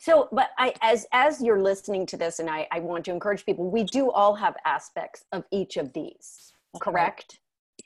So, 0.00 0.28
but 0.30 0.50
I, 0.58 0.74
as 0.82 1.06
as 1.12 1.42
you're 1.42 1.62
listening 1.62 2.06
to 2.06 2.16
this, 2.16 2.38
and 2.38 2.48
I, 2.48 2.68
I 2.70 2.80
want 2.80 3.06
to 3.06 3.10
encourage 3.10 3.44
people, 3.46 3.70
we 3.70 3.84
do 3.84 4.10
all 4.10 4.34
have 4.34 4.54
aspects 4.64 5.24
of 5.32 5.44
each 5.50 5.76
of 5.76 5.92
these, 5.92 6.52
correct? 6.80 7.38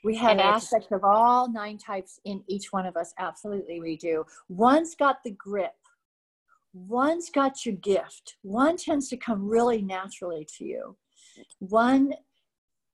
We 0.03 0.15
have 0.17 0.37
aspects 0.39 0.91
of 0.91 1.03
all 1.03 1.49
nine 1.49 1.77
types 1.77 2.19
in 2.25 2.43
each 2.47 2.73
one 2.73 2.85
of 2.85 2.97
us. 2.97 3.13
Absolutely, 3.17 3.79
we 3.79 3.95
do. 3.95 4.25
One's 4.49 4.95
got 4.95 5.23
the 5.23 5.31
grip. 5.31 5.75
One's 6.73 7.29
got 7.29 7.65
your 7.65 7.75
gift. 7.75 8.35
One 8.41 8.75
tends 8.75 9.07
to 9.09 9.17
come 9.17 9.47
really 9.47 9.81
naturally 9.81 10.45
to 10.57 10.65
you. 10.65 10.97
One 11.59 12.13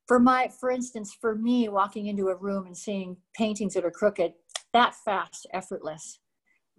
for 0.10 0.20
my 0.20 0.50
for 0.60 0.72
instance 0.72 1.16
for 1.22 1.36
me 1.36 1.70
walking 1.70 2.08
into 2.08 2.30
a 2.30 2.36
room 2.36 2.66
and 2.66 2.76
seeing 2.76 3.16
paintings 3.36 3.76
that 3.76 3.86
are 3.86 3.92
crooked 3.92 4.34
that 4.74 4.96
fast 5.06 5.46
effortless 5.54 6.20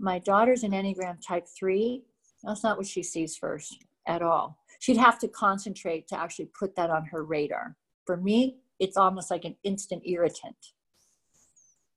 my 0.00 0.18
daughter's 0.18 0.64
an 0.64 0.72
enneagram 0.72 1.16
type 1.24 1.46
3 1.56 2.02
that's 2.42 2.64
not 2.64 2.76
what 2.76 2.88
she 2.88 3.04
sees 3.04 3.36
first 3.36 3.84
at 4.08 4.20
all 4.20 4.58
she'd 4.80 4.96
have 4.96 5.16
to 5.16 5.28
concentrate 5.28 6.08
to 6.08 6.18
actually 6.18 6.50
put 6.58 6.74
that 6.74 6.90
on 6.90 7.04
her 7.04 7.24
radar 7.24 7.76
for 8.04 8.16
me 8.16 8.56
it's 8.80 8.96
almost 8.96 9.30
like 9.30 9.44
an 9.44 9.54
instant 9.62 10.02
irritant 10.04 10.56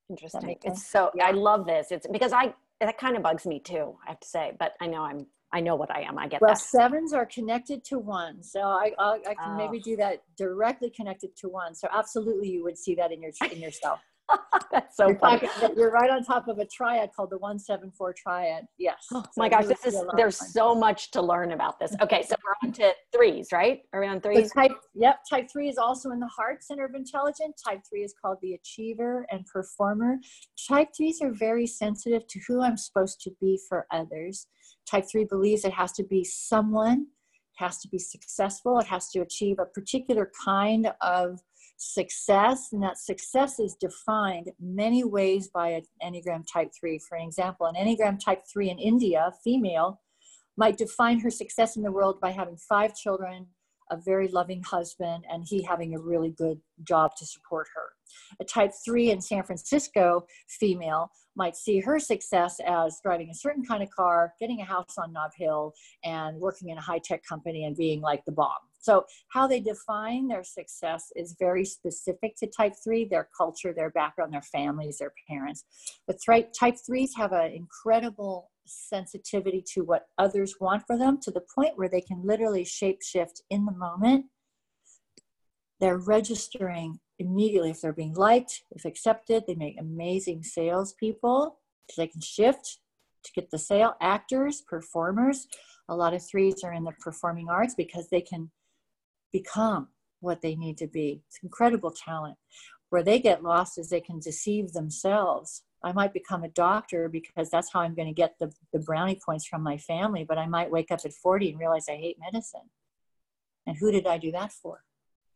interesting 0.09 0.55
it's 0.63 0.85
so 0.85 1.09
yeah. 1.15 1.25
i 1.25 1.31
love 1.31 1.65
this 1.65 1.87
it's 1.91 2.05
because 2.11 2.33
i 2.33 2.53
that 2.79 2.97
kind 2.97 3.15
of 3.15 3.23
bugs 3.23 3.45
me 3.45 3.59
too 3.59 3.95
i 4.05 4.09
have 4.09 4.19
to 4.19 4.27
say 4.27 4.51
but 4.59 4.73
i 4.81 4.85
know 4.85 5.01
i'm 5.01 5.25
I 5.53 5.59
know 5.59 5.75
what 5.75 5.91
I 5.95 6.01
am. 6.01 6.17
I 6.17 6.27
get 6.27 6.41
well, 6.41 6.55
that. 6.55 6.59
sevens 6.59 7.13
are 7.13 7.27
connected 7.27 7.83
to 7.85 7.99
one, 7.99 8.41
so 8.41 8.61
I 8.61 8.91
I, 8.97 9.19
I 9.29 9.35
can 9.35 9.51
oh. 9.51 9.55
maybe 9.55 9.79
do 9.79 9.95
that 9.97 10.23
directly 10.35 10.89
connected 10.89 11.35
to 11.37 11.47
one. 11.47 11.75
So 11.75 11.87
absolutely, 11.93 12.49
you 12.49 12.63
would 12.63 12.77
see 12.77 12.95
that 12.95 13.11
in 13.11 13.21
your 13.21 13.31
in 13.51 13.59
yourself. 13.61 13.99
That's 14.71 14.95
so 14.97 15.07
you're 15.07 15.17
funny. 15.17 15.47
Talking, 15.47 15.77
you're 15.77 15.91
right 15.91 16.09
on 16.09 16.23
top 16.23 16.47
of 16.47 16.59
a 16.59 16.65
triad 16.65 17.11
called 17.15 17.29
the 17.29 17.37
174 17.37 18.13
triad. 18.13 18.65
Yes. 18.77 19.05
Oh 19.11 19.21
so 19.21 19.29
my 19.37 19.49
gosh, 19.49 19.65
this 19.65 19.85
is 19.85 20.01
there's 20.15 20.53
so 20.53 20.73
much 20.75 21.11
to 21.11 21.21
learn 21.21 21.51
about 21.51 21.79
this. 21.79 21.95
Okay, 22.01 22.23
so 22.23 22.35
we're 22.43 22.67
on 22.67 22.73
to 22.73 22.93
threes, 23.15 23.49
right? 23.51 23.81
Are 23.93 23.99
we 23.99 24.07
on 24.07 24.21
threes? 24.21 24.51
type, 24.51 24.71
yep, 24.93 25.19
type 25.29 25.47
three 25.51 25.69
is 25.69 25.77
also 25.77 26.11
in 26.11 26.19
the 26.19 26.27
heart 26.27 26.63
center 26.63 26.85
of 26.85 26.95
intelligence. 26.95 27.61
Type 27.61 27.81
three 27.87 28.03
is 28.03 28.13
called 28.19 28.37
the 28.41 28.53
achiever 28.53 29.25
and 29.31 29.45
performer. 29.45 30.17
Type 30.67 30.89
threes 30.95 31.19
are 31.21 31.31
very 31.31 31.67
sensitive 31.67 32.25
to 32.27 32.39
who 32.47 32.61
I'm 32.61 32.77
supposed 32.77 33.21
to 33.21 33.31
be 33.41 33.59
for 33.67 33.85
others. 33.91 34.47
Type 34.89 35.05
three 35.11 35.25
believes 35.25 35.65
it 35.65 35.73
has 35.73 35.91
to 35.93 36.03
be 36.03 36.23
someone, 36.23 37.07
it 37.59 37.63
has 37.63 37.79
to 37.79 37.87
be 37.87 37.99
successful, 37.99 38.79
it 38.79 38.87
has 38.87 39.09
to 39.11 39.21
achieve 39.21 39.57
a 39.59 39.65
particular 39.65 40.31
kind 40.43 40.91
of 41.01 41.39
success, 41.83 42.69
and 42.71 42.81
that 42.81 42.97
success 42.97 43.59
is 43.59 43.75
defined 43.75 44.51
many 44.59 45.03
ways 45.03 45.49
by 45.49 45.69
an 45.69 45.83
Enneagram 46.03 46.43
Type 46.51 46.71
3. 46.79 46.99
For 46.99 47.17
example, 47.17 47.65
an 47.67 47.75
Enneagram 47.75 48.19
Type 48.19 48.43
3 48.51 48.69
in 48.69 48.79
India, 48.79 49.31
female, 49.43 50.01
might 50.57 50.77
define 50.77 51.19
her 51.19 51.29
success 51.29 51.75
in 51.75 51.83
the 51.83 51.91
world 51.91 52.19
by 52.19 52.31
having 52.31 52.57
five 52.57 52.95
children, 52.95 53.47
a 53.93 54.01
very 54.03 54.27
loving 54.27 54.63
husband, 54.63 55.23
and 55.31 55.45
he 55.47 55.61
having 55.61 55.95
a 55.95 55.99
really 55.99 56.31
good 56.31 56.59
job 56.83 57.11
to 57.17 57.25
support 57.25 57.67
her. 57.75 57.89
A 58.39 58.43
type 58.43 58.71
three 58.83 59.11
in 59.11 59.21
San 59.21 59.43
Francisco 59.43 60.25
female 60.47 61.09
might 61.35 61.55
see 61.55 61.79
her 61.79 61.99
success 61.99 62.59
as 62.65 62.99
driving 63.03 63.29
a 63.29 63.35
certain 63.35 63.63
kind 63.63 63.83
of 63.83 63.89
car, 63.91 64.33
getting 64.39 64.61
a 64.61 64.65
house 64.65 64.95
on 64.97 65.13
Nob 65.13 65.31
Hill, 65.37 65.73
and 66.03 66.39
working 66.39 66.69
in 66.69 66.77
a 66.77 66.81
high 66.81 67.01
tech 67.03 67.21
company 67.27 67.65
and 67.65 67.75
being 67.75 68.01
like 68.01 68.23
the 68.25 68.31
bomb. 68.31 68.51
So, 68.79 69.05
how 69.29 69.47
they 69.47 69.61
define 69.61 70.27
their 70.27 70.43
success 70.43 71.05
is 71.15 71.37
very 71.39 71.63
specific 71.63 72.35
to 72.37 72.47
type 72.47 72.73
three 72.83 73.05
their 73.05 73.29
culture, 73.35 73.73
their 73.73 73.91
background, 73.91 74.33
their 74.33 74.41
families, 74.41 74.97
their 74.97 75.13
parents. 75.29 75.63
But 76.05 76.17
type 76.25 76.77
threes 76.85 77.13
have 77.15 77.31
an 77.31 77.51
incredible 77.51 78.51
sensitivity 78.65 79.63
to 79.73 79.81
what 79.81 80.07
others 80.17 80.55
want 80.59 80.83
for 80.87 80.97
them 80.97 81.19
to 81.21 81.31
the 81.31 81.43
point 81.55 81.77
where 81.77 81.89
they 81.89 82.01
can 82.01 82.21
literally 82.25 82.63
shapeshift 82.63 83.41
in 83.49 83.65
the 83.65 83.71
moment. 83.71 84.25
They're 85.79 85.97
registering 85.97 86.99
immediately 87.19 87.71
if 87.71 87.81
they're 87.81 87.93
being 87.93 88.13
liked, 88.13 88.63
if 88.71 88.85
accepted. 88.85 89.43
They 89.45 89.55
make 89.55 89.79
amazing 89.79 90.43
salespeople. 90.43 91.59
They 91.97 92.07
can 92.07 92.21
shift 92.21 92.79
to 93.23 93.31
get 93.33 93.51
the 93.51 93.59
sale. 93.59 93.95
Actors, 94.01 94.61
performers. 94.61 95.47
A 95.89 95.95
lot 95.95 96.13
of 96.13 96.25
threes 96.25 96.63
are 96.63 96.73
in 96.73 96.83
the 96.83 96.93
performing 96.99 97.49
arts 97.49 97.75
because 97.75 98.07
they 98.09 98.21
can 98.21 98.51
become 99.31 99.89
what 100.21 100.41
they 100.41 100.55
need 100.55 100.77
to 100.77 100.87
be. 100.87 101.21
It's 101.27 101.39
incredible 101.43 101.91
talent. 101.91 102.37
Where 102.93 103.01
they 103.01 103.17
get 103.17 103.41
lost 103.41 103.79
is 103.79 103.89
they 103.89 104.01
can 104.01 104.19
deceive 104.19 104.73
themselves. 104.73 105.63
I 105.83 105.93
might 105.93 106.13
become 106.13 106.43
a 106.43 106.47
doctor 106.49 107.09
because 107.09 107.49
that's 107.49 107.73
how 107.73 107.79
I'm 107.79 107.95
going 107.95 108.07
to 108.07 108.13
get 108.13 108.35
the, 108.39 108.53
the 108.71 108.77
brownie 108.77 109.19
points 109.25 109.47
from 109.47 109.63
my 109.63 109.79
family, 109.79 110.23
but 110.23 110.37
I 110.37 110.45
might 110.45 110.69
wake 110.69 110.91
up 110.91 110.99
at 111.03 111.11
40 111.11 111.49
and 111.49 111.59
realize 111.59 111.85
I 111.89 111.95
hate 111.95 112.17
medicine. 112.19 112.69
And 113.65 113.75
who 113.77 113.91
did 113.91 114.05
I 114.05 114.19
do 114.19 114.31
that 114.33 114.51
for? 114.51 114.83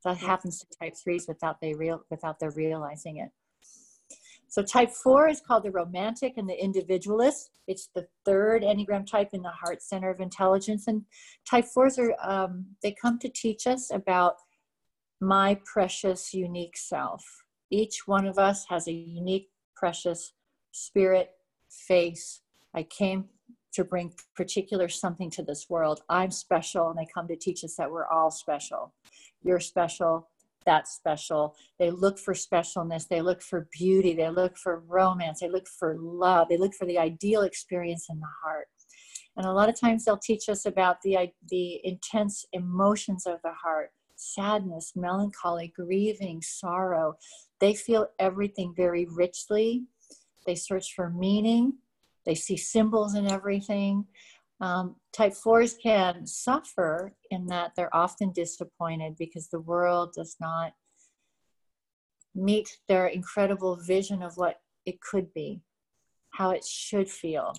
That 0.03 0.17
happens 0.17 0.59
to 0.59 0.67
type 0.79 0.93
threes 1.03 1.25
without 1.27 1.59
they 1.59 1.73
real 1.73 2.03
without 2.11 2.39
their 2.39 2.51
realizing 2.51 3.17
it. 3.17 3.31
So 4.47 4.61
type 4.61 4.91
four 4.91 5.27
is 5.27 5.41
called 5.41 5.63
the 5.63 5.71
romantic 5.71 6.33
and 6.37 6.47
the 6.47 6.63
individualist. 6.63 7.49
It's 7.65 7.89
the 7.95 8.07
third 8.23 8.61
Enneagram 8.61 9.09
type 9.09 9.29
in 9.33 9.41
the 9.41 9.49
heart 9.49 9.81
center 9.81 10.11
of 10.11 10.19
intelligence. 10.19 10.85
And 10.87 11.05
type 11.49 11.65
fours 11.65 11.97
are, 11.97 12.13
um, 12.21 12.67
they 12.83 12.91
come 12.91 13.17
to 13.17 13.29
teach 13.29 13.65
us 13.65 13.91
about 13.91 14.35
my 15.19 15.59
precious, 15.65 16.35
unique 16.35 16.77
self. 16.77 17.46
Each 17.69 18.07
one 18.07 18.25
of 18.25 18.37
us 18.37 18.65
has 18.69 18.87
a 18.87 18.93
unique, 18.93 19.49
precious 19.75 20.33
spirit, 20.71 21.31
face. 21.69 22.41
I 22.73 22.83
came 22.83 23.25
to 23.73 23.83
bring 23.83 24.13
particular 24.35 24.89
something 24.89 25.29
to 25.31 25.43
this 25.43 25.69
world. 25.69 26.01
I'm 26.09 26.31
special, 26.31 26.89
and 26.89 26.97
they 26.97 27.07
come 27.13 27.27
to 27.27 27.35
teach 27.35 27.63
us 27.63 27.75
that 27.75 27.91
we're 27.91 28.07
all 28.07 28.31
special. 28.31 28.93
You're 29.43 29.59
special, 29.59 30.29
that's 30.67 30.91
special. 30.91 31.55
They 31.79 31.91
look 31.91 32.19
for 32.19 32.33
specialness. 32.33 33.07
They 33.07 33.21
look 33.21 33.41
for 33.41 33.69
beauty. 33.71 34.13
They 34.13 34.29
look 34.29 34.57
for 34.57 34.83
romance. 34.85 35.39
They 35.39 35.49
look 35.49 35.67
for 35.67 35.95
love. 35.97 36.49
They 36.49 36.57
look 36.57 36.73
for 36.73 36.85
the 36.85 36.99
ideal 36.99 37.43
experience 37.43 38.07
in 38.09 38.19
the 38.19 38.27
heart. 38.43 38.67
And 39.37 39.45
a 39.45 39.53
lot 39.53 39.69
of 39.69 39.79
times 39.79 40.03
they'll 40.03 40.17
teach 40.17 40.49
us 40.49 40.65
about 40.65 40.97
the, 41.03 41.31
the 41.49 41.79
intense 41.85 42.45
emotions 42.51 43.25
of 43.25 43.39
the 43.43 43.53
heart 43.53 43.91
sadness, 44.17 44.93
melancholy, 44.95 45.73
grieving, 45.75 46.41
sorrow. 46.41 47.17
They 47.59 47.73
feel 47.73 48.07
everything 48.19 48.73
very 48.75 49.05
richly. 49.05 49.83
They 50.45 50.55
search 50.55 50.93
for 50.93 51.09
meaning. 51.09 51.73
They 52.25 52.35
see 52.35 52.57
symbols 52.57 53.15
in 53.15 53.31
everything. 53.31 54.05
Um, 54.59 54.95
type 55.13 55.33
fours 55.33 55.75
can 55.81 56.25
suffer 56.25 57.13
in 57.29 57.45
that 57.47 57.73
they're 57.75 57.95
often 57.95 58.31
disappointed 58.31 59.15
because 59.17 59.47
the 59.47 59.59
world 59.59 60.13
does 60.13 60.35
not 60.39 60.73
meet 62.33 62.77
their 62.87 63.07
incredible 63.07 63.75
vision 63.75 64.21
of 64.21 64.37
what 64.37 64.61
it 64.85 64.99
could 65.01 65.33
be, 65.33 65.61
how 66.31 66.51
it 66.51 66.63
should 66.63 67.09
feel. 67.09 67.53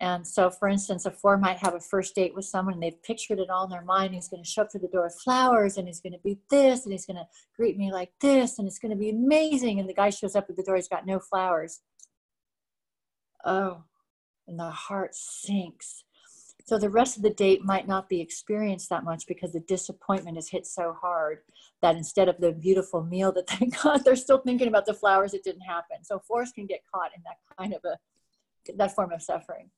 And 0.00 0.26
so, 0.26 0.50
for 0.50 0.68
instance, 0.68 1.06
a 1.06 1.10
four 1.10 1.38
might 1.38 1.58
have 1.58 1.74
a 1.74 1.80
first 1.80 2.14
date 2.14 2.34
with 2.34 2.44
someone 2.44 2.74
and 2.74 2.82
they've 2.82 3.02
pictured 3.02 3.38
it 3.38 3.48
all 3.48 3.64
in 3.64 3.70
their 3.70 3.84
mind. 3.84 4.12
He's 4.12 4.28
going 4.28 4.42
to 4.42 4.48
show 4.48 4.62
up 4.62 4.70
to 4.70 4.78
the 4.78 4.88
door 4.88 5.04
with 5.04 5.20
flowers 5.22 5.76
and 5.76 5.86
he's 5.86 6.00
going 6.00 6.14
to 6.14 6.18
be 6.18 6.38
this 6.50 6.84
and 6.84 6.92
he's 6.92 7.06
going 7.06 7.16
to 7.16 7.28
greet 7.56 7.78
me 7.78 7.92
like 7.92 8.10
this 8.20 8.58
and 8.58 8.66
it's 8.66 8.80
going 8.80 8.90
to 8.90 8.98
be 8.98 9.10
amazing. 9.10 9.78
And 9.78 9.88
the 9.88 9.94
guy 9.94 10.10
shows 10.10 10.34
up 10.34 10.46
at 10.50 10.56
the 10.56 10.64
door, 10.64 10.76
he's 10.76 10.88
got 10.88 11.06
no 11.06 11.20
flowers. 11.20 11.80
Oh, 13.44 13.84
and 14.48 14.58
the 14.58 14.70
heart 14.70 15.14
sinks 15.14 16.04
so 16.66 16.78
the 16.78 16.88
rest 16.88 17.16
of 17.16 17.22
the 17.22 17.30
date 17.30 17.62
might 17.62 17.86
not 17.86 18.08
be 18.08 18.22
experienced 18.22 18.88
that 18.88 19.04
much 19.04 19.26
because 19.26 19.52
the 19.52 19.60
disappointment 19.60 20.38
has 20.38 20.48
hit 20.48 20.66
so 20.66 20.96
hard 20.98 21.40
that 21.82 21.94
instead 21.94 22.26
of 22.26 22.40
the 22.40 22.52
beautiful 22.52 23.02
meal 23.02 23.32
that 23.32 23.46
they 23.46 23.66
got, 23.82 24.04
they're 24.04 24.16
still 24.16 24.38
thinking 24.38 24.68
about 24.68 24.86
the 24.86 24.94
flowers 24.94 25.32
that 25.32 25.44
didn't 25.44 25.60
happen. 25.60 25.98
So 26.02 26.18
fours 26.18 26.52
can 26.52 26.66
get 26.66 26.80
caught 26.92 27.10
in 27.14 27.22
that 27.24 27.36
kind 27.58 27.74
of 27.74 27.84
a 27.84 27.98
that 28.76 28.94
form 28.94 29.12
of 29.12 29.20
suffering. 29.20 29.68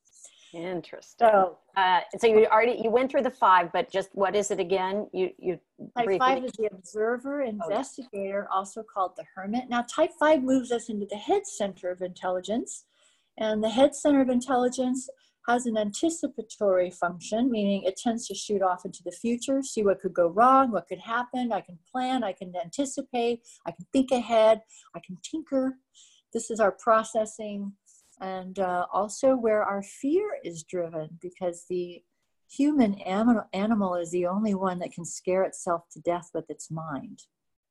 Interesting. 0.57 1.29
So, 1.29 1.59
uh, 1.77 2.01
so 2.19 2.27
you 2.27 2.47
already 2.47 2.81
you 2.83 2.91
went 2.91 3.11
through 3.11 3.23
the 3.23 3.31
five, 3.31 3.71
but 3.73 3.91
just 3.91 4.09
what 4.15 4.35
is 4.35 4.51
it 4.51 4.59
again? 4.59 5.07
You 5.13 5.31
you 5.39 5.59
type 5.97 6.07
briefly. 6.07 6.19
five 6.19 6.45
is 6.45 6.53
the 6.53 6.69
observer 6.73 7.43
investigator, 7.43 8.49
oh. 8.51 8.57
also 8.57 8.83
called 8.83 9.13
the 9.17 9.25
hermit. 9.35 9.65
Now, 9.69 9.83
type 9.83 10.11
five 10.19 10.43
moves 10.43 10.73
us 10.73 10.89
into 10.89 11.07
the 11.11 11.17
head 11.17 11.47
center 11.47 11.91
of 11.91 12.01
intelligence, 12.01 12.85
and 13.37 13.63
the 13.63 13.69
head 13.69 13.95
center 13.95 14.23
of 14.23 14.31
intelligence 14.31 15.11
has 15.47 15.67
an 15.67 15.77
anticipatory 15.77 16.91
function, 16.91 17.51
meaning 17.51 17.83
it 17.85 17.97
tends 17.97 18.27
to 18.27 18.35
shoot 18.35 18.63
off 18.63 18.85
into 18.87 19.03
the 19.05 19.13
future, 19.13 19.63
see 19.63 19.83
what 19.83 20.01
could 20.01 20.15
go 20.15 20.29
wrong, 20.29 20.73
what 20.73 20.89
could 20.89 20.99
happen. 21.01 21.53
I 21.53 21.61
can 21.61 21.79
plan, 21.93 22.25
I 22.25 22.33
can 22.33 22.53
anticipate, 22.57 23.43
I 23.67 23.73
can 23.73 23.87
think 23.93 24.11
ahead, 24.11 24.63
I 24.95 25.01
can 25.07 25.19
tinker. 25.23 25.77
This 26.33 26.51
is 26.51 26.61
our 26.61 26.73
processing, 26.73 27.73
and 28.21 28.59
uh, 28.59 28.87
also 28.93 29.37
where 29.37 29.63
our 29.63 29.83
fear 29.83 30.39
is 30.45 30.63
driven, 30.63 31.19
because 31.21 31.65
the 31.69 32.03
human 32.49 32.95
animal, 33.01 33.45
animal 33.53 33.95
is 33.95 34.11
the 34.11 34.27
only 34.27 34.55
one 34.55 34.79
that 34.79 34.93
can 34.93 35.05
scare 35.05 35.43
itself 35.43 35.83
to 35.93 36.01
death 36.01 36.31
with 36.33 36.49
its 36.49 36.71
mind. 36.71 37.23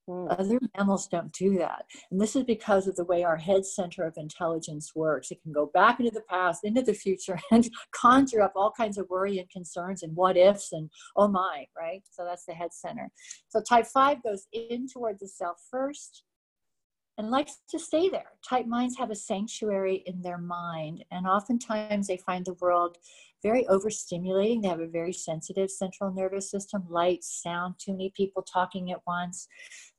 Mm. 0.08 0.28
Other 0.38 0.60
mammals 0.78 1.08
don't 1.08 1.32
do 1.34 1.58
that. 1.58 1.86
And 2.12 2.22
this 2.22 2.36
is 2.36 2.44
because 2.44 2.88
of 2.88 2.96
the 2.96 3.06
way 3.06 3.24
our 3.24 3.38
head 3.38 3.66
center 3.66 4.04
of 4.04 4.14
intelligence 4.18 4.92
works. 4.96 5.32
It 5.32 5.42
can 5.42 5.52
go 5.52 5.72
back 5.74 6.00
into 6.00 6.12
the 6.12 6.22
past, 6.30 6.64
into 6.64 6.82
the 6.82 6.94
future, 6.94 7.40
and 7.52 7.68
conjure 7.92 8.42
up 8.42 8.54
all 8.56 8.72
kinds 8.72 8.98
of 8.98 9.10
worry 9.10 9.40
and 9.40 9.50
concerns 9.50 10.04
and 10.04 10.16
what 10.16 10.38
ifs 10.38 10.72
and 10.74 10.90
oh 11.16 11.28
my, 11.28 11.66
right? 11.78 12.04
So 12.12 12.24
that's 12.24 12.46
the 12.46 12.54
head 12.54 12.74
center. 12.74 13.10
So 13.50 13.62
type 13.62 13.88
five 13.88 14.22
goes 14.24 14.48
in 14.54 14.88
toward 14.88 15.20
the 15.20 15.28
self 15.28 15.58
first 15.72 16.24
and 17.18 17.32
likes 17.32 17.60
to 17.70 17.80
stay 17.80 18.10
there. 18.10 18.32
Type 18.48 18.66
minds 18.66 18.98
have 18.98 19.10
a 19.10 19.16
sanctuary 19.16 20.04
in 20.06 20.22
their 20.22 20.38
mind, 20.38 21.04
and 21.12 21.26
oftentimes 21.26 22.08
they 22.08 22.18
find 22.18 22.46
the 22.46 22.56
world 22.56 22.98
very 23.42 23.64
overstimulating. 23.66 24.62
They 24.62 24.68
have 24.68 24.80
a 24.80 24.88
very 24.88 25.14
sensitive 25.14 25.70
central 25.70 26.12
nervous 26.12 26.50
system, 26.50 26.84
light, 26.90 27.24
sound, 27.24 27.76
too 27.78 27.92
many 27.92 28.12
people 28.16 28.42
talking 28.42 28.92
at 28.92 29.06
once. 29.06 29.48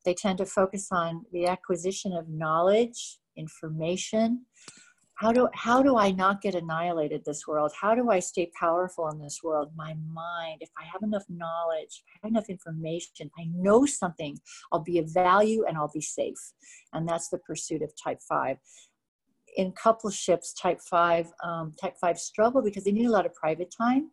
They 0.04 0.14
tend 0.14 0.38
to 0.38 0.46
focus 0.46 0.88
on 0.90 1.24
the 1.32 1.46
acquisition 1.46 2.12
of 2.12 2.28
knowledge, 2.28 3.18
information. 3.36 4.46
How 5.16 5.32
do, 5.32 5.48
how 5.54 5.82
do 5.82 5.96
I 5.96 6.10
not 6.10 6.42
get 6.42 6.54
annihilated 6.54 7.24
this 7.24 7.46
world? 7.46 7.72
How 7.80 7.94
do 7.94 8.10
I 8.10 8.18
stay 8.18 8.50
powerful 8.58 9.08
in 9.08 9.18
this 9.18 9.40
world? 9.42 9.70
My 9.74 9.94
mind, 10.12 10.58
if 10.60 10.68
I 10.78 10.84
have 10.92 11.02
enough 11.02 11.24
knowledge, 11.30 12.02
I 12.06 12.18
have 12.22 12.30
enough 12.30 12.50
information, 12.50 13.30
I 13.38 13.44
know 13.54 13.86
something, 13.86 14.38
I'll 14.70 14.80
be 14.82 14.98
of 14.98 15.12
value 15.12 15.64
and 15.66 15.78
I'll 15.78 15.90
be 15.92 16.02
safe. 16.02 16.52
And 16.92 17.08
that's 17.08 17.30
the 17.30 17.38
pursuit 17.38 17.80
of 17.80 17.92
type 17.96 18.20
five 18.28 18.58
in 19.56 19.72
coupleships, 19.72 20.52
type 20.52 20.80
five, 20.82 21.32
um, 21.42 21.72
type 21.80 21.96
five 21.98 22.18
struggle 22.18 22.60
because 22.60 22.84
they 22.84 22.92
need 22.92 23.06
a 23.06 23.10
lot 23.10 23.24
of 23.24 23.32
private 23.32 23.74
time. 23.76 24.10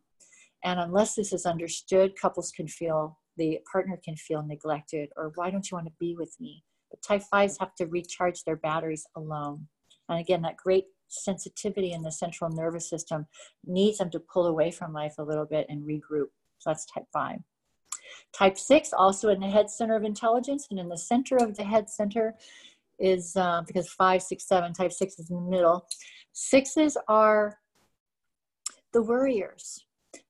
And 0.64 0.80
unless 0.80 1.16
this 1.16 1.34
is 1.34 1.46
understood, 1.46 2.14
couples 2.20 2.52
can 2.52 2.70
feel, 2.70 3.20
the 3.36 3.60
partner 3.70 4.00
can 4.04 4.16
feel 4.16 4.42
neglected 4.42 5.10
or 5.18 5.34
why 5.36 5.52
don't 5.52 5.70
you 5.70 5.76
want 5.76 5.88
to 5.88 5.94
be 6.00 6.16
with 6.18 6.34
me? 6.40 6.64
But 6.90 7.02
type 7.02 7.24
fives 7.24 7.58
have 7.60 7.76
to 7.76 7.88
recharge 7.88 8.46
their 8.46 8.56
batteries 8.56 9.06
alone. 9.18 9.68
And 10.10 10.20
again, 10.20 10.42
that 10.42 10.58
great 10.58 10.86
sensitivity 11.08 11.94
in 11.94 12.02
the 12.02 12.12
central 12.12 12.50
nervous 12.50 12.90
system 12.90 13.28
needs 13.66 14.00
them 14.00 14.10
to 14.12 14.20
pull 14.20 14.48
away 14.48 14.72
from 14.72 14.94
life 14.94 15.16
a 15.18 15.24
little 15.24 15.46
bit 15.46 15.66
and 15.70 15.84
regroup. 15.84 16.28
So 16.60 16.70
that's 16.70 16.86
type 16.86 17.06
five. 17.12 17.40
Type 18.34 18.58
six, 18.58 18.94
also 18.94 19.30
in 19.30 19.40
the 19.40 19.48
head 19.48 19.70
center 19.70 19.96
of 19.96 20.04
intelligence, 20.04 20.68
and 20.70 20.80
in 20.80 20.90
the 20.90 20.98
center 20.98 21.38
of 21.38 21.56
the 21.56 21.64
head 21.64 21.90
center 21.90 22.36
is 23.00 23.36
uh, 23.36 23.62
because 23.66 23.90
five, 23.90 24.22
six, 24.22 24.48
seven, 24.48 24.74
type 24.74 24.92
six 24.92 25.20
is 25.20 25.30
in 25.30 25.36
the 25.36 25.50
middle. 25.50 25.88
Sixes 26.34 26.98
are 27.08 27.60
the 28.92 29.02
worriers. 29.02 29.86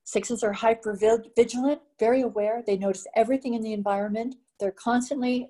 Sixes 0.06 0.44
are 0.44 0.54
hyper 0.54 0.98
vigilant, 1.36 1.82
very 2.00 2.22
aware. 2.22 2.62
They 2.66 2.78
notice 2.78 3.08
everything 3.16 3.54
in 3.54 3.62
the 3.62 3.74
environment. 3.74 4.36
They're 4.60 4.72
constantly 4.72 5.50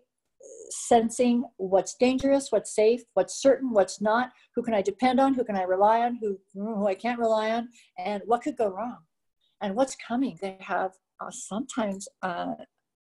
sensing 0.69 1.43
what's 1.58 1.95
dangerous, 1.95 2.52
what's 2.52 2.76
safe, 2.76 3.02
what's 3.13 3.41
certain, 3.41 3.71
what's 3.71 4.02
not. 4.02 4.32
Who 4.56 4.63
can 4.63 4.73
I 4.73 4.82
depend 4.82 5.19
on? 5.19 5.34
Who 5.34 5.43
can 5.43 5.56
I 5.56 5.63
rely 5.63 6.02
on? 6.02 6.17
Who, 6.21 6.38
who 6.54 6.88
I 6.88 6.95
can't 6.95 7.19
rely 7.19 7.52
on? 7.52 7.69
And 7.97 8.23
what 8.26 8.41
could 8.41 8.58
go 8.58 8.69
wrong? 8.69 8.99
And 9.62 9.76
what's 9.76 9.95
coming? 9.95 10.38
They 10.41 10.58
have 10.60 10.91
uh, 11.19 11.32
sometimes 11.32 12.08
uh, 12.21 12.54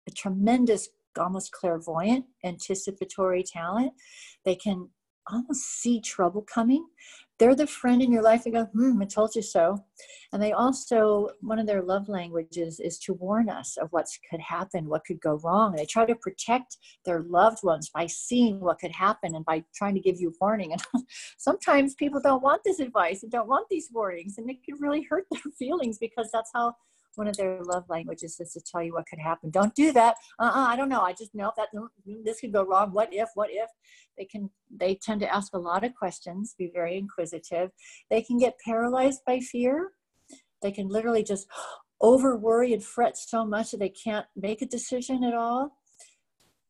a 0.08 0.10
tremendous 0.16 0.88
almost 1.18 1.52
clairvoyant, 1.52 2.24
anticipatory 2.44 3.42
talent. 3.42 3.92
They 4.44 4.54
can 4.54 4.88
almost 5.30 5.80
see 5.80 6.00
trouble 6.00 6.42
coming. 6.42 6.86
They're 7.38 7.54
the 7.54 7.66
friend 7.66 8.02
in 8.02 8.10
your 8.10 8.22
life 8.22 8.44
that 8.44 8.50
go, 8.50 8.64
hmm, 8.64 9.00
I 9.00 9.04
told 9.04 9.34
you 9.34 9.42
so. 9.42 9.84
And 10.32 10.42
they 10.42 10.52
also, 10.52 11.30
one 11.40 11.58
of 11.58 11.66
their 11.66 11.82
love 11.82 12.08
languages 12.08 12.80
is 12.80 12.98
to 13.00 13.14
warn 13.14 13.48
us 13.48 13.76
of 13.76 13.88
what 13.92 14.06
could 14.28 14.40
happen, 14.40 14.88
what 14.88 15.04
could 15.04 15.20
go 15.20 15.40
wrong. 15.44 15.74
They 15.74 15.86
try 15.86 16.04
to 16.04 16.14
protect 16.16 16.76
their 17.04 17.22
loved 17.22 17.62
ones 17.62 17.90
by 17.90 18.06
seeing 18.06 18.60
what 18.60 18.78
could 18.78 18.92
happen 18.92 19.34
and 19.36 19.44
by 19.44 19.64
trying 19.74 19.94
to 19.94 20.00
give 20.00 20.20
you 20.20 20.34
warning. 20.40 20.72
And 20.72 20.82
sometimes 21.38 21.94
people 21.94 22.20
don't 22.20 22.42
want 22.42 22.62
this 22.64 22.80
advice 22.80 23.22
and 23.22 23.32
don't 23.32 23.48
want 23.48 23.68
these 23.70 23.88
warnings, 23.92 24.38
and 24.38 24.50
it 24.50 24.62
can 24.64 24.76
really 24.80 25.06
hurt 25.08 25.26
their 25.30 25.52
feelings 25.58 25.98
because 25.98 26.30
that's 26.32 26.50
how 26.52 26.74
one 27.18 27.28
of 27.28 27.36
their 27.36 27.60
love 27.64 27.84
languages 27.88 28.38
is 28.40 28.52
to 28.52 28.60
tell 28.60 28.82
you 28.82 28.94
what 28.94 29.06
could 29.06 29.18
happen. 29.18 29.50
Don't 29.50 29.74
do 29.74 29.92
that. 29.92 30.14
Uh-uh, 30.38 30.66
I 30.68 30.76
don't 30.76 30.88
know. 30.88 31.02
I 31.02 31.12
just 31.12 31.34
know 31.34 31.52
that 31.56 31.68
this 32.24 32.40
could 32.40 32.52
go 32.52 32.64
wrong. 32.64 32.92
What 32.92 33.12
if? 33.12 33.28
What 33.34 33.50
if? 33.50 33.68
They 34.16 34.24
can. 34.24 34.50
They 34.74 34.94
tend 34.94 35.20
to 35.20 35.34
ask 35.34 35.52
a 35.52 35.58
lot 35.58 35.84
of 35.84 35.94
questions. 35.94 36.54
Be 36.56 36.70
very 36.72 36.96
inquisitive. 36.96 37.70
They 38.08 38.22
can 38.22 38.38
get 38.38 38.54
paralyzed 38.64 39.22
by 39.26 39.40
fear. 39.40 39.90
They 40.62 40.72
can 40.72 40.88
literally 40.88 41.24
just 41.24 41.46
over 42.00 42.36
worry 42.36 42.72
and 42.72 42.84
fret 42.84 43.18
so 43.18 43.44
much 43.44 43.72
that 43.72 43.80
they 43.80 43.88
can't 43.88 44.26
make 44.36 44.62
a 44.62 44.66
decision 44.66 45.24
at 45.24 45.34
all. 45.34 45.76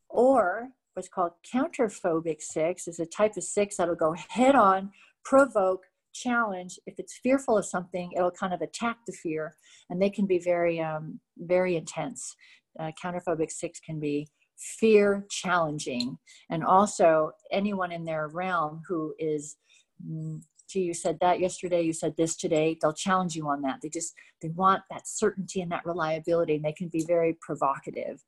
Or 0.08 0.70
what's 0.94 1.08
called 1.08 1.32
counterphobic 1.54 2.40
six 2.40 2.88
is 2.88 2.98
a 2.98 3.06
type 3.06 3.36
of 3.36 3.44
six 3.44 3.76
that'll 3.76 3.94
go 3.94 4.14
head 4.30 4.54
on, 4.54 4.90
provoke, 5.24 5.84
challenge, 6.22 6.78
if 6.86 6.98
it's 6.98 7.18
fearful 7.22 7.56
of 7.58 7.64
something, 7.64 8.12
it'll 8.16 8.30
kind 8.30 8.54
of 8.54 8.60
attack 8.60 8.98
the 9.06 9.12
fear, 9.12 9.56
and 9.90 10.00
they 10.00 10.10
can 10.10 10.26
be 10.26 10.38
very, 10.38 10.80
um, 10.80 11.20
very 11.38 11.76
intense. 11.76 12.34
Uh, 12.78 12.90
counterphobic 13.02 13.50
six 13.50 13.80
can 13.80 13.98
be 13.98 14.28
fear 14.56 15.26
challenging, 15.30 16.18
and 16.50 16.64
also 16.64 17.32
anyone 17.52 17.92
in 17.92 18.04
their 18.04 18.28
realm 18.28 18.82
who 18.88 19.14
is 19.18 19.56
mm, 20.04 20.40
gee 20.68 20.82
you 20.82 20.94
said 20.94 21.18
that 21.20 21.40
yesterday 21.40 21.82
you 21.82 21.92
said 21.92 22.14
this 22.16 22.36
today 22.36 22.76
they'll 22.80 22.92
challenge 22.92 23.34
you 23.34 23.48
on 23.48 23.62
that. 23.62 23.78
They 23.82 23.88
just 23.88 24.14
they 24.42 24.48
want 24.48 24.82
that 24.90 25.08
certainty 25.08 25.60
and 25.60 25.72
that 25.72 25.86
reliability 25.86 26.56
and 26.56 26.64
they 26.64 26.72
can 26.72 26.88
be 26.88 27.04
very 27.04 27.36
provocative. 27.40 28.22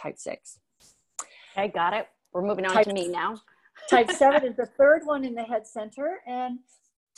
Type 0.00 0.18
six. 0.18 0.58
Okay 1.56 1.68
got 1.68 1.92
it. 1.92 2.06
We're 2.32 2.42
moving 2.42 2.64
on 2.64 2.72
type, 2.72 2.86
to 2.86 2.92
me 2.94 3.08
now. 3.08 3.36
Type 3.90 4.10
seven 4.10 4.44
is 4.48 4.56
the 4.56 4.66
third 4.66 5.02
one 5.04 5.24
in 5.24 5.34
the 5.34 5.42
head 5.42 5.66
center 5.66 6.20
and 6.26 6.58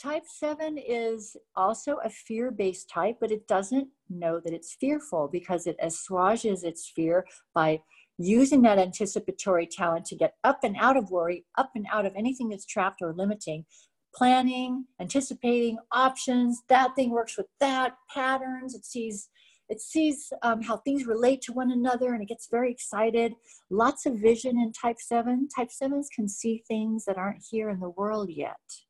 Type 0.01 0.23
7 0.27 0.77
is 0.77 1.37
also 1.55 1.97
a 2.03 2.09
fear 2.09 2.51
based 2.51 2.89
type, 2.89 3.15
but 3.21 3.31
it 3.31 3.47
doesn't 3.47 3.87
know 4.09 4.41
that 4.43 4.53
it's 4.53 4.75
fearful 4.77 5.29
because 5.31 5.67
it 5.67 5.77
assuages 5.81 6.63
its 6.63 6.91
fear 6.93 7.25
by 7.53 7.79
using 8.17 8.61
that 8.63 8.77
anticipatory 8.77 9.65
talent 9.65 10.05
to 10.05 10.15
get 10.15 10.33
up 10.43 10.59
and 10.63 10.75
out 10.79 10.97
of 10.97 11.11
worry, 11.11 11.45
up 11.57 11.71
and 11.75 11.85
out 11.91 12.05
of 12.05 12.13
anything 12.15 12.49
that's 12.49 12.65
trapped 12.65 13.01
or 13.01 13.13
limiting. 13.13 13.65
Planning, 14.13 14.85
anticipating 14.99 15.77
options, 15.93 16.61
that 16.67 16.93
thing 16.95 17.11
works 17.11 17.37
with 17.37 17.47
that, 17.61 17.93
patterns, 18.13 18.75
it 18.75 18.85
sees 18.85 19.29
it 19.67 19.81
sees 19.81 20.31
um, 20.43 20.61
how 20.61 20.77
things 20.77 21.07
relate 21.07 21.41
to 21.41 21.51
one 21.51 21.71
another 21.71 22.13
and 22.13 22.21
it 22.21 22.27
gets 22.27 22.47
very 22.51 22.71
excited. 22.71 23.33
Lots 23.71 24.05
of 24.05 24.19
vision 24.19 24.59
in 24.59 24.71
type 24.71 24.97
7. 24.99 25.47
Type 25.55 25.69
7s 25.69 26.05
can 26.13 26.29
see 26.29 26.63
things 26.67 27.05
that 27.05 27.17
aren't 27.17 27.43
here 27.49 27.71
in 27.71 27.79
the 27.79 27.89
world 27.89 28.29
yet 28.29 28.84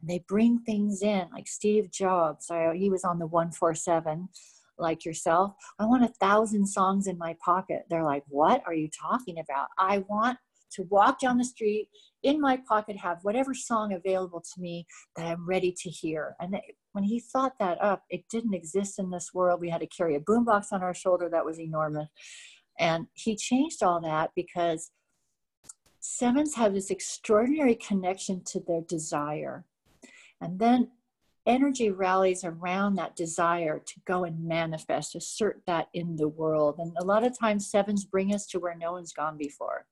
and 0.00 0.10
they 0.10 0.24
bring 0.26 0.58
things 0.60 1.02
in 1.02 1.26
like 1.32 1.48
steve 1.48 1.90
jobs 1.90 2.50
I, 2.50 2.74
he 2.74 2.90
was 2.90 3.04
on 3.04 3.18
the 3.18 3.26
147 3.26 4.28
like 4.80 5.04
yourself. 5.04 5.54
I 5.78 5.84
want 5.84 6.04
a 6.04 6.08
thousand 6.08 6.66
songs 6.66 7.06
in 7.06 7.18
my 7.18 7.36
pocket. 7.44 7.82
They're 7.88 8.04
like 8.04 8.24
what 8.28 8.62
are 8.66 8.74
you 8.74 8.88
talking 8.88 9.38
about? 9.38 9.68
I 9.78 9.98
want 10.08 10.38
to 10.72 10.84
walk 10.84 11.20
down 11.20 11.36
the 11.36 11.44
street 11.44 11.88
in 12.22 12.40
my 12.40 12.56
pocket 12.68 12.96
have 12.96 13.18
whatever 13.22 13.52
song 13.54 13.92
available 13.92 14.40
to 14.40 14.60
me 14.60 14.86
that 15.16 15.26
i'm 15.26 15.46
ready 15.46 15.72
to 15.72 15.90
hear. 15.90 16.36
And 16.40 16.56
when 16.92 17.04
he 17.04 17.20
thought 17.20 17.58
that 17.58 17.82
up 17.82 18.04
it 18.08 18.24
didn't 18.30 18.54
exist 18.54 18.98
in 18.98 19.10
this 19.10 19.30
world. 19.34 19.60
We 19.60 19.70
had 19.70 19.80
to 19.80 19.86
carry 19.86 20.16
a 20.16 20.20
boombox 20.20 20.66
on 20.72 20.82
our 20.82 20.94
shoulder 20.94 21.28
that 21.30 21.44
was 21.44 21.60
enormous. 21.60 22.08
And 22.78 23.06
he 23.14 23.36
changed 23.36 23.82
all 23.82 24.00
that 24.00 24.30
because 24.34 24.90
sevens 25.98 26.54
have 26.54 26.72
this 26.72 26.90
extraordinary 26.90 27.74
connection 27.74 28.42
to 28.44 28.60
their 28.60 28.80
desire 28.80 29.64
and 30.40 30.58
then 30.58 30.90
energy 31.46 31.90
rallies 31.90 32.44
around 32.44 32.96
that 32.96 33.16
desire 33.16 33.78
to 33.78 33.94
go 34.06 34.24
and 34.24 34.46
manifest, 34.46 35.14
assert 35.14 35.60
that 35.66 35.88
in 35.94 36.16
the 36.16 36.28
world. 36.28 36.76
And 36.78 36.92
a 36.98 37.04
lot 37.04 37.24
of 37.24 37.38
times, 37.38 37.70
sevens 37.70 38.04
bring 38.04 38.34
us 38.34 38.46
to 38.48 38.58
where 38.58 38.74
no 38.74 38.92
one's 38.92 39.12
gone 39.12 39.36
before. 39.36 39.86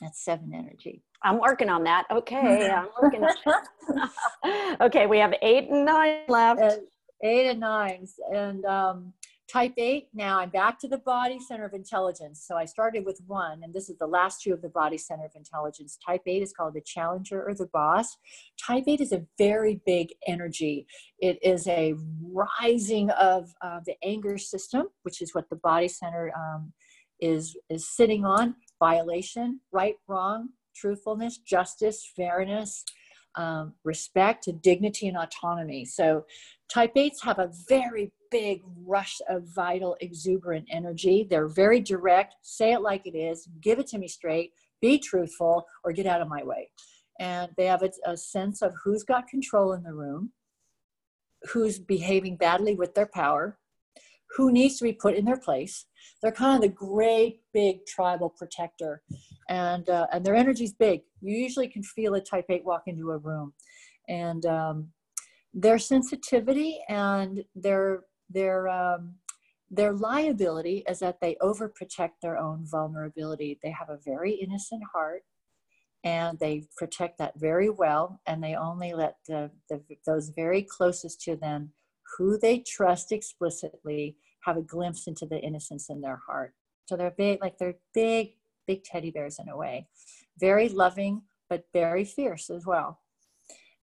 That's 0.00 0.24
seven 0.24 0.52
energy. 0.54 1.02
I'm 1.22 1.38
working 1.38 1.68
on 1.68 1.84
that. 1.84 2.04
Okay, 2.10 2.68
I'm 2.70 2.88
working 3.00 3.24
okay, 4.80 5.06
we 5.06 5.18
have 5.18 5.34
eight 5.42 5.68
and 5.70 5.84
nine 5.84 6.22
left. 6.28 6.60
Uh, 6.60 6.76
eight 7.22 7.48
and 7.48 7.60
nines. 7.60 8.14
And 8.32 8.64
um, 8.64 9.12
Type 9.52 9.74
8, 9.76 10.08
now 10.14 10.38
I'm 10.38 10.48
back 10.48 10.78
to 10.78 10.88
the 10.88 10.96
body 10.96 11.38
center 11.38 11.66
of 11.66 11.74
intelligence. 11.74 12.42
So 12.48 12.56
I 12.56 12.64
started 12.64 13.04
with 13.04 13.20
one, 13.26 13.62
and 13.62 13.74
this 13.74 13.90
is 13.90 13.98
the 13.98 14.06
last 14.06 14.40
two 14.40 14.54
of 14.54 14.62
the 14.62 14.70
body 14.70 14.96
center 14.96 15.26
of 15.26 15.32
intelligence. 15.36 15.98
Type 16.06 16.22
8 16.26 16.42
is 16.42 16.54
called 16.54 16.72
the 16.72 16.80
challenger 16.80 17.46
or 17.46 17.52
the 17.52 17.66
boss. 17.66 18.16
Type 18.58 18.84
8 18.86 19.02
is 19.02 19.12
a 19.12 19.26
very 19.36 19.78
big 19.84 20.14
energy. 20.26 20.86
It 21.18 21.38
is 21.42 21.66
a 21.66 21.94
rising 22.22 23.10
of 23.10 23.52
uh, 23.60 23.80
the 23.84 23.94
anger 24.02 24.38
system, 24.38 24.86
which 25.02 25.20
is 25.20 25.34
what 25.34 25.50
the 25.50 25.56
body 25.56 25.88
center 25.88 26.32
um, 26.34 26.72
is, 27.20 27.54
is 27.68 27.86
sitting 27.94 28.24
on 28.24 28.54
violation, 28.78 29.60
right, 29.70 29.96
wrong, 30.08 30.48
truthfulness, 30.74 31.36
justice, 31.36 32.10
fairness. 32.16 32.86
Um, 33.34 33.72
respect, 33.82 34.46
dignity, 34.60 35.08
and 35.08 35.16
autonomy. 35.16 35.86
So, 35.86 36.26
type 36.68 36.94
8s 36.94 37.24
have 37.24 37.38
a 37.38 37.50
very 37.66 38.12
big 38.32 38.62
rush 38.84 39.20
of 39.28 39.44
vital, 39.54 39.96
exuberant 40.00 40.66
energy. 40.70 41.26
They're 41.30 41.46
very 41.46 41.80
direct, 41.80 42.34
say 42.42 42.72
it 42.72 42.80
like 42.80 43.06
it 43.06 43.16
is, 43.16 43.48
give 43.60 43.78
it 43.78 43.86
to 43.88 43.98
me 43.98 44.08
straight, 44.08 44.50
be 44.80 44.98
truthful, 44.98 45.66
or 45.84 45.92
get 45.92 46.06
out 46.06 46.22
of 46.22 46.28
my 46.28 46.42
way. 46.42 46.70
And 47.20 47.52
they 47.56 47.66
have 47.66 47.82
a, 47.82 47.90
a 48.04 48.16
sense 48.16 48.62
of 48.62 48.72
who's 48.82 49.04
got 49.04 49.28
control 49.28 49.74
in 49.74 49.84
the 49.84 49.94
room, 49.94 50.32
who's 51.50 51.78
behaving 51.78 52.36
badly 52.36 52.74
with 52.74 52.94
their 52.94 53.10
power, 53.14 53.58
who 54.36 54.50
needs 54.50 54.78
to 54.78 54.84
be 54.84 54.94
put 54.94 55.14
in 55.14 55.26
their 55.26 55.36
place. 55.36 55.86
They're 56.20 56.32
kind 56.32 56.56
of 56.56 56.62
the 56.62 56.74
great 56.74 57.42
big 57.52 57.84
tribal 57.86 58.30
protector, 58.30 59.02
and 59.48 59.88
uh, 59.90 60.06
and 60.12 60.24
their 60.24 60.34
energy's 60.34 60.72
big. 60.72 61.02
You 61.20 61.36
usually 61.36 61.68
can 61.68 61.82
feel 61.82 62.14
a 62.14 62.20
Type 62.20 62.46
Eight 62.48 62.64
walk 62.64 62.84
into 62.86 63.10
a 63.10 63.18
room, 63.18 63.52
and 64.08 64.46
um, 64.46 64.88
their 65.52 65.78
sensitivity 65.78 66.80
and 66.88 67.44
their 67.54 68.04
their 68.32 68.68
um, 68.68 69.14
their 69.70 69.92
liability 69.92 70.84
is 70.88 70.98
that 70.98 71.20
they 71.20 71.36
overprotect 71.40 72.12
their 72.20 72.36
own 72.36 72.66
vulnerability. 72.66 73.58
They 73.62 73.70
have 73.70 73.88
a 73.88 73.98
very 74.04 74.32
innocent 74.32 74.82
heart, 74.92 75.22
and 76.04 76.38
they 76.38 76.66
protect 76.76 77.18
that 77.18 77.38
very 77.38 77.70
well. 77.70 78.20
And 78.26 78.42
they 78.42 78.54
only 78.54 78.92
let 78.92 79.16
the, 79.26 79.50
the 79.70 79.80
those 80.06 80.30
very 80.30 80.62
closest 80.62 81.22
to 81.22 81.36
them, 81.36 81.72
who 82.16 82.38
they 82.38 82.58
trust 82.58 83.12
explicitly, 83.12 84.16
have 84.44 84.56
a 84.56 84.62
glimpse 84.62 85.06
into 85.06 85.26
the 85.26 85.40
innocence 85.40 85.88
in 85.88 86.00
their 86.00 86.20
heart. 86.26 86.54
So 86.86 86.96
they're 86.96 87.14
big, 87.16 87.40
like 87.40 87.56
they're 87.58 87.76
big, 87.94 88.32
big 88.66 88.84
teddy 88.84 89.10
bears 89.10 89.38
in 89.38 89.48
a 89.48 89.56
way, 89.56 89.88
very 90.38 90.68
loving 90.68 91.22
but 91.48 91.64
very 91.74 92.02
fierce 92.02 92.48
as 92.48 92.64
well. 92.64 93.01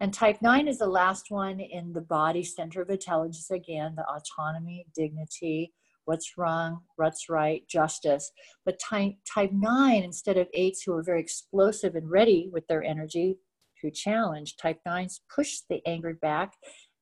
And 0.02 0.14
type 0.14 0.42
9 0.42 0.68
is 0.68 0.78
the 0.78 0.88
last 0.88 1.26
one 1.30 1.60
in 1.60 1.92
the 1.92 2.02
body 2.02 2.44
center 2.44 2.82
of 2.82 2.90
intelligence 2.90 3.52
again, 3.52 3.96
the 3.96 4.06
autonomy, 4.08 4.86
dignity, 4.96 5.74
what's 6.06 6.38
wrong, 6.38 6.80
what's 6.96 7.30
right, 7.30 7.68
justice. 7.68 8.32
But 8.66 8.80
type, 8.80 9.16
type 9.32 9.52
9, 9.52 10.04
instead 10.04 10.38
of 10.38 10.48
8s 10.58 10.80
who 10.86 10.94
are 10.96 11.04
very 11.04 11.20
explosive 11.20 11.96
and 11.96 12.10
ready 12.10 12.50
with 12.52 12.66
their 12.68 12.84
energy 12.84 13.40
to 13.82 13.92
challenge, 13.92 14.56
type 14.56 14.80
9s 14.88 15.20
push 15.34 15.60
the 15.70 15.82
anger 15.86 16.14
back 16.14 16.54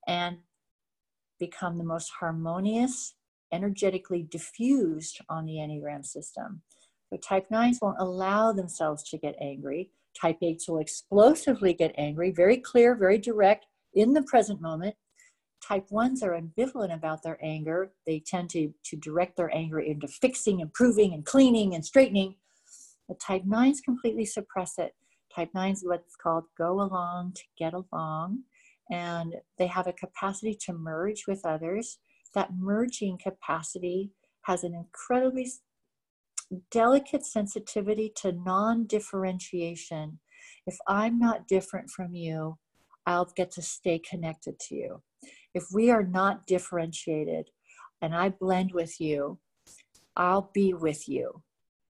and 0.08 0.38
become 1.40 1.78
the 1.78 1.84
most 1.84 2.12
harmonious, 2.20 3.14
energetically 3.54 4.24
diffused 4.24 5.22
on 5.30 5.46
the 5.46 5.54
Enneagram 5.54 6.04
system. 6.04 6.64
So 7.10 7.18
type 7.18 7.48
9s 7.50 7.78
won't 7.82 8.00
allow 8.00 8.52
themselves 8.52 9.08
to 9.10 9.18
get 9.18 9.36
angry 9.40 9.92
Type 10.20 10.40
8s 10.42 10.68
will 10.68 10.80
explosively 10.80 11.74
get 11.74 11.94
angry, 11.98 12.32
very 12.32 12.58
clear, 12.58 12.96
very 12.96 13.18
direct 13.18 13.68
in 13.94 14.14
the 14.14 14.24
present 14.24 14.62
moment. 14.62 14.96
Type 15.68 15.88
1s 15.90 16.24
are 16.24 16.40
ambivalent 16.40 16.94
about 16.94 17.24
their 17.24 17.38
anger. 17.42 17.92
They 18.06 18.24
tend 18.26 18.50
to, 18.52 18.74
to 18.86 18.96
direct 18.98 19.38
their 19.38 19.54
anger 19.56 19.80
into 19.80 20.08
fixing, 20.08 20.60
improving, 20.60 21.14
and 21.14 21.26
cleaning 21.26 21.76
and 21.76 21.86
straightening. 21.86 22.36
But 23.08 23.20
type 23.20 23.44
9s 23.44 23.78
completely 23.84 24.26
suppress 24.26 24.74
it. 24.78 24.94
Type 25.36 25.50
9s 25.56 25.80
what's 25.84 26.16
called 26.16 26.46
go 26.58 26.82
along 26.82 27.34
to 27.34 27.44
get 27.58 27.74
along. 27.74 28.44
And 28.90 29.36
they 29.58 29.68
have 29.68 29.88
a 29.88 29.94
capacity 29.94 30.58
to 30.66 30.74
merge 30.74 31.26
with 31.28 31.46
others. 31.46 32.00
That 32.34 32.52
merging 32.58 33.18
capacity 33.18 34.12
has 34.44 34.64
an 34.64 34.74
incredibly 34.74 35.52
delicate 36.72 37.26
sensitivity 37.26 38.12
to 38.18 38.32
non 38.32 38.86
differentiation. 38.86 40.20
If 40.66 40.78
I'm 40.88 41.20
not 41.20 41.48
different 41.48 41.90
from 41.90 42.14
you, 42.14 42.58
I'll 43.06 43.32
get 43.36 43.52
to 43.52 43.62
stay 43.62 44.00
connected 44.00 44.60
to 44.68 44.76
you. 44.76 45.04
If 45.54 45.66
we 45.74 45.90
are 45.90 46.04
not 46.04 46.46
differentiated 46.46 47.50
and 48.02 48.16
I 48.16 48.30
blend 48.30 48.72
with 48.74 49.00
you, 49.00 49.40
I'll 50.16 50.52
be 50.54 50.74
with 50.74 51.08
you. 51.08 51.42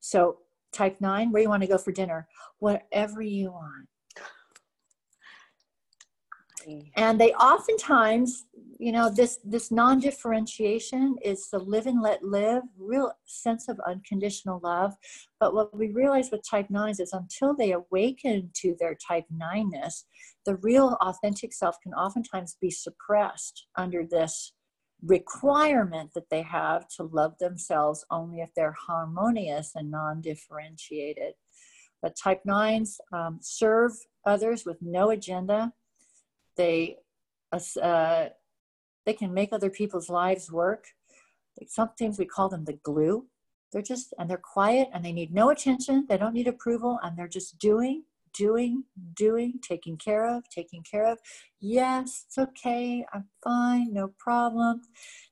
So, 0.00 0.38
type 0.72 1.00
nine, 1.00 1.30
where 1.30 1.42
you 1.42 1.48
want 1.48 1.62
to 1.62 1.68
go 1.68 1.78
for 1.78 1.92
dinner? 1.92 2.26
Whatever 2.58 3.20
you 3.22 3.52
want 3.52 3.88
and 6.96 7.20
they 7.20 7.32
oftentimes 7.34 8.46
you 8.78 8.92
know 8.92 9.08
this 9.08 9.38
this 9.44 9.70
non-differentiation 9.70 11.16
is 11.24 11.48
the 11.50 11.58
live 11.58 11.86
and 11.86 12.02
let 12.02 12.24
live 12.24 12.62
real 12.78 13.12
sense 13.26 13.68
of 13.68 13.78
unconditional 13.86 14.60
love. 14.62 14.94
But 15.38 15.54
what 15.54 15.76
we 15.76 15.90
realize 15.90 16.30
with 16.30 16.48
type 16.48 16.68
9s 16.68 17.00
is 17.00 17.12
until 17.12 17.54
they 17.54 17.72
awaken 17.72 18.50
to 18.54 18.76
their 18.78 18.96
type 18.96 19.24
9ness 19.32 20.04
the 20.44 20.56
real 20.56 20.96
authentic 21.00 21.52
self 21.52 21.76
can 21.82 21.94
oftentimes 21.94 22.56
be 22.60 22.70
suppressed 22.70 23.66
under 23.76 24.04
this 24.04 24.52
requirement 25.04 26.10
that 26.14 26.30
they 26.30 26.42
have 26.42 26.86
to 26.96 27.04
love 27.04 27.34
themselves 27.38 28.04
only 28.10 28.40
if 28.40 28.50
they're 28.54 28.76
harmonious 28.86 29.72
and 29.74 29.90
non-differentiated. 29.90 31.34
But 32.00 32.16
type 32.16 32.40
9s 32.46 32.96
um, 33.12 33.38
serve 33.40 33.92
others 34.26 34.64
with 34.64 34.78
no 34.80 35.10
agenda 35.10 35.72
they 36.56 36.98
uh, 37.52 38.28
they 39.04 39.12
can 39.12 39.34
make 39.34 39.52
other 39.52 39.70
people's 39.70 40.08
lives 40.08 40.50
work. 40.50 40.86
Sometimes 41.66 42.18
we 42.18 42.24
call 42.24 42.48
them 42.48 42.64
the 42.64 42.78
glue. 42.82 43.26
They're 43.72 43.82
just 43.82 44.14
and 44.18 44.28
they're 44.28 44.36
quiet 44.38 44.88
and 44.92 45.04
they 45.04 45.12
need 45.12 45.32
no 45.32 45.50
attention. 45.50 46.06
They 46.08 46.18
don't 46.18 46.34
need 46.34 46.48
approval 46.48 46.98
and 47.02 47.16
they're 47.16 47.28
just 47.28 47.58
doing, 47.58 48.04
doing, 48.34 48.84
doing, 49.14 49.54
taking 49.62 49.96
care 49.96 50.26
of, 50.26 50.48
taking 50.48 50.82
care 50.82 51.06
of. 51.06 51.18
Yes, 51.60 52.24
it's 52.26 52.38
okay. 52.38 53.04
I'm 53.12 53.24
fine. 53.42 53.92
No 53.92 54.12
problem. 54.18 54.82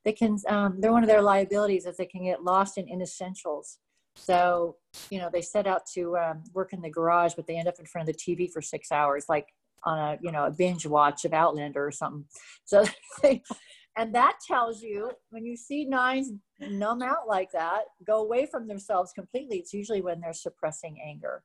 They 0.05 0.13
can. 0.13 0.39
Um, 0.49 0.81
they're 0.81 0.93
one 0.93 1.03
of 1.03 1.09
their 1.09 1.23
liabilities 1.23 1.87
is 1.87 1.97
they 1.97 2.07
can 2.07 2.25
get 2.25 2.45
lost 2.45 2.79
in 2.79 2.87
inessentials. 2.87 3.77
So, 4.17 4.77
you 5.11 5.19
know, 5.19 5.31
they 5.33 5.43
set 5.43 5.67
out 5.67 5.83
to 5.95 6.17
um, 6.17 6.43
work 6.53 6.73
in 6.73 6.81
the 6.81 6.91
garage, 6.91 7.35
but 7.35 7.47
they 7.47 7.57
end 7.57 7.69
up 7.69 7.79
in 7.79 7.87
front 7.87 8.09
of 8.09 8.15
the 8.15 8.21
TV 8.21 8.51
for 8.51 8.61
six 8.61 8.93
hours. 8.93 9.27
Like, 9.29 9.49
on 9.85 9.99
a 9.99 10.19
you 10.21 10.33
know 10.33 10.45
a 10.45 10.51
binge 10.51 10.87
watch 10.87 11.25
of 11.25 11.33
Outlander 11.33 11.87
or 11.87 11.93
something. 11.93 12.25
So, 12.65 12.85
and 13.97 14.15
that 14.15 14.39
tells 14.47 14.83
you 14.83 15.11
when 15.31 15.45
you 15.45 15.57
see 15.57 15.85
nines 15.85 16.33
numb 16.61 17.03
out 17.03 17.29
like 17.29 17.51
that, 17.53 17.83
go 18.07 18.23
away 18.23 18.47
from 18.47 18.69
themselves 18.69 19.13
completely. 19.13 19.59
It's 19.59 19.73
usually 19.73 20.03
when 20.03 20.21
they're 20.21 20.33
suppressing 20.33 20.99
anger. 21.05 21.43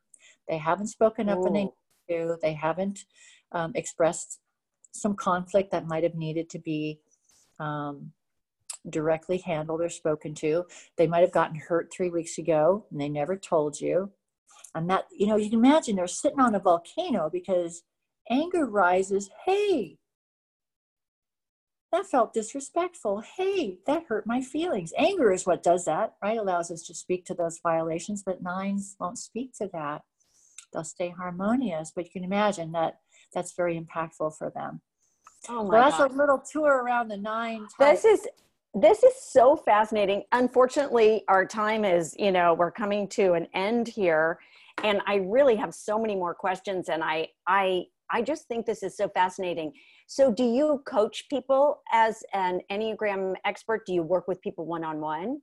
They 0.47 0.57
haven't 0.57 0.87
spoken 0.87 1.29
up 1.29 1.45
in 1.45 1.69
anger. 2.09 2.37
They 2.41 2.53
haven't 2.53 3.05
um, 3.51 3.71
expressed 3.75 4.39
some 4.91 5.15
conflict 5.15 5.71
that 5.71 5.87
might 5.87 6.03
have 6.03 6.15
needed 6.15 6.49
to 6.49 6.59
be 6.59 6.99
um, 7.59 8.11
directly 8.89 9.37
handled 9.37 9.81
or 9.81 9.89
spoken 9.89 10.33
to. 10.35 10.65
They 10.97 11.07
might 11.07 11.21
have 11.21 11.31
gotten 11.31 11.55
hurt 11.55 11.91
three 11.91 12.09
weeks 12.09 12.37
ago 12.37 12.85
and 12.91 12.99
they 12.99 13.09
never 13.09 13.35
told 13.35 13.79
you. 13.79 14.11
And 14.73 14.89
that, 14.89 15.05
you 15.11 15.27
know, 15.27 15.37
you 15.37 15.49
can 15.49 15.59
imagine 15.59 15.95
they're 15.95 16.07
sitting 16.07 16.39
on 16.39 16.55
a 16.55 16.59
volcano 16.59 17.29
because 17.31 17.83
Anger 18.29 18.65
rises, 18.65 19.29
hey, 19.45 19.97
that 21.91 22.07
felt 22.07 22.33
disrespectful. 22.33 23.23
Hey, 23.37 23.77
that 23.87 24.03
hurt 24.09 24.27
my 24.27 24.41
feelings. 24.41 24.91
Anger 24.97 25.31
is 25.31 25.45
what 25.45 25.63
does 25.63 25.85
that, 25.85 26.15
right? 26.21 26.37
Allows 26.37 26.69
us 26.69 26.81
to 26.83 26.93
speak 26.93 27.25
to 27.25 27.33
those 27.33 27.59
violations, 27.63 28.21
but 28.25 28.43
nines 28.43 28.97
won't 28.99 29.17
speak 29.17 29.53
to 29.59 29.69
that. 29.71 30.01
They'll 30.73 30.83
stay 30.83 31.09
harmonious, 31.09 31.93
but 31.95 32.03
you 32.03 32.11
can 32.11 32.25
imagine 32.25 32.73
that 32.73 32.95
that's 33.33 33.53
very 33.55 33.79
impactful 33.79 34.37
for 34.37 34.51
them. 34.53 34.81
Oh 35.47 35.63
my 35.63 35.69
so 35.69 35.71
that's 35.71 35.97
God. 35.99 36.11
a 36.11 36.17
little 36.17 36.39
tour 36.51 36.83
around 36.83 37.07
the 37.07 37.17
nine. 37.17 37.67
Types. 37.79 38.03
This 38.03 38.19
is 38.19 38.27
this 38.73 39.03
is 39.03 39.13
so 39.21 39.55
fascinating. 39.55 40.23
Unfortunately, 40.33 41.23
our 41.29 41.45
time 41.45 41.85
is, 41.85 42.13
you 42.19 42.33
know, 42.33 42.53
we're 42.53 42.71
coming 42.71 43.07
to 43.09 43.33
an 43.33 43.47
end 43.53 43.87
here 43.87 44.37
and 44.83 44.99
I 45.07 45.15
really 45.15 45.55
have 45.55 45.73
so 45.73 45.97
many 45.97 46.15
more 46.15 46.35
questions 46.35 46.89
and 46.89 47.01
I 47.01 47.29
I 47.47 47.85
I 48.11 48.21
just 48.21 48.47
think 48.47 48.65
this 48.65 48.83
is 48.83 48.95
so 48.95 49.09
fascinating. 49.09 49.73
So, 50.07 50.31
do 50.31 50.43
you 50.43 50.81
coach 50.85 51.25
people 51.29 51.81
as 51.91 52.23
an 52.33 52.61
Enneagram 52.71 53.35
expert? 53.45 53.85
Do 53.85 53.93
you 53.93 54.03
work 54.03 54.27
with 54.27 54.41
people 54.41 54.65
one 54.65 54.83
on 54.83 54.99
one? 54.99 55.41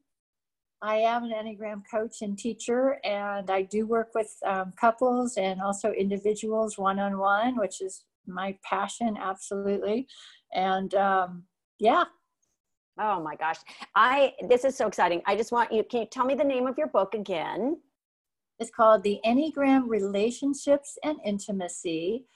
I 0.83 0.96
am 0.96 1.25
an 1.25 1.31
Enneagram 1.31 1.83
coach 1.88 2.22
and 2.22 2.37
teacher, 2.37 2.98
and 3.05 3.50
I 3.50 3.63
do 3.63 3.87
work 3.87 4.10
with 4.15 4.35
um, 4.44 4.73
couples 4.81 5.37
and 5.37 5.60
also 5.60 5.92
individuals 5.92 6.77
one 6.77 6.98
on 6.98 7.19
one, 7.19 7.56
which 7.56 7.81
is 7.81 8.04
my 8.27 8.56
passion, 8.69 9.17
absolutely. 9.17 10.06
And 10.52 10.94
um, 10.94 11.44
yeah. 11.79 12.04
Oh 13.00 13.23
my 13.23 13.37
gosh. 13.37 13.58
I 13.96 14.35
this 14.48 14.65
is 14.65 14.77
so 14.77 14.87
exciting. 14.87 15.23
I 15.27 15.35
just 15.37 15.50
want 15.50 15.73
you 15.73 15.83
can 15.85 16.00
you 16.00 16.06
tell 16.06 16.25
me 16.25 16.35
the 16.35 16.44
name 16.44 16.67
of 16.67 16.77
your 16.77 16.88
book 16.88 17.15
again? 17.15 17.79
It's 18.58 18.71
called 18.71 19.02
The 19.02 19.19
Enneagram 19.25 19.88
Relationships 19.88 20.98
and 21.02 21.17
Intimacy 21.25 22.27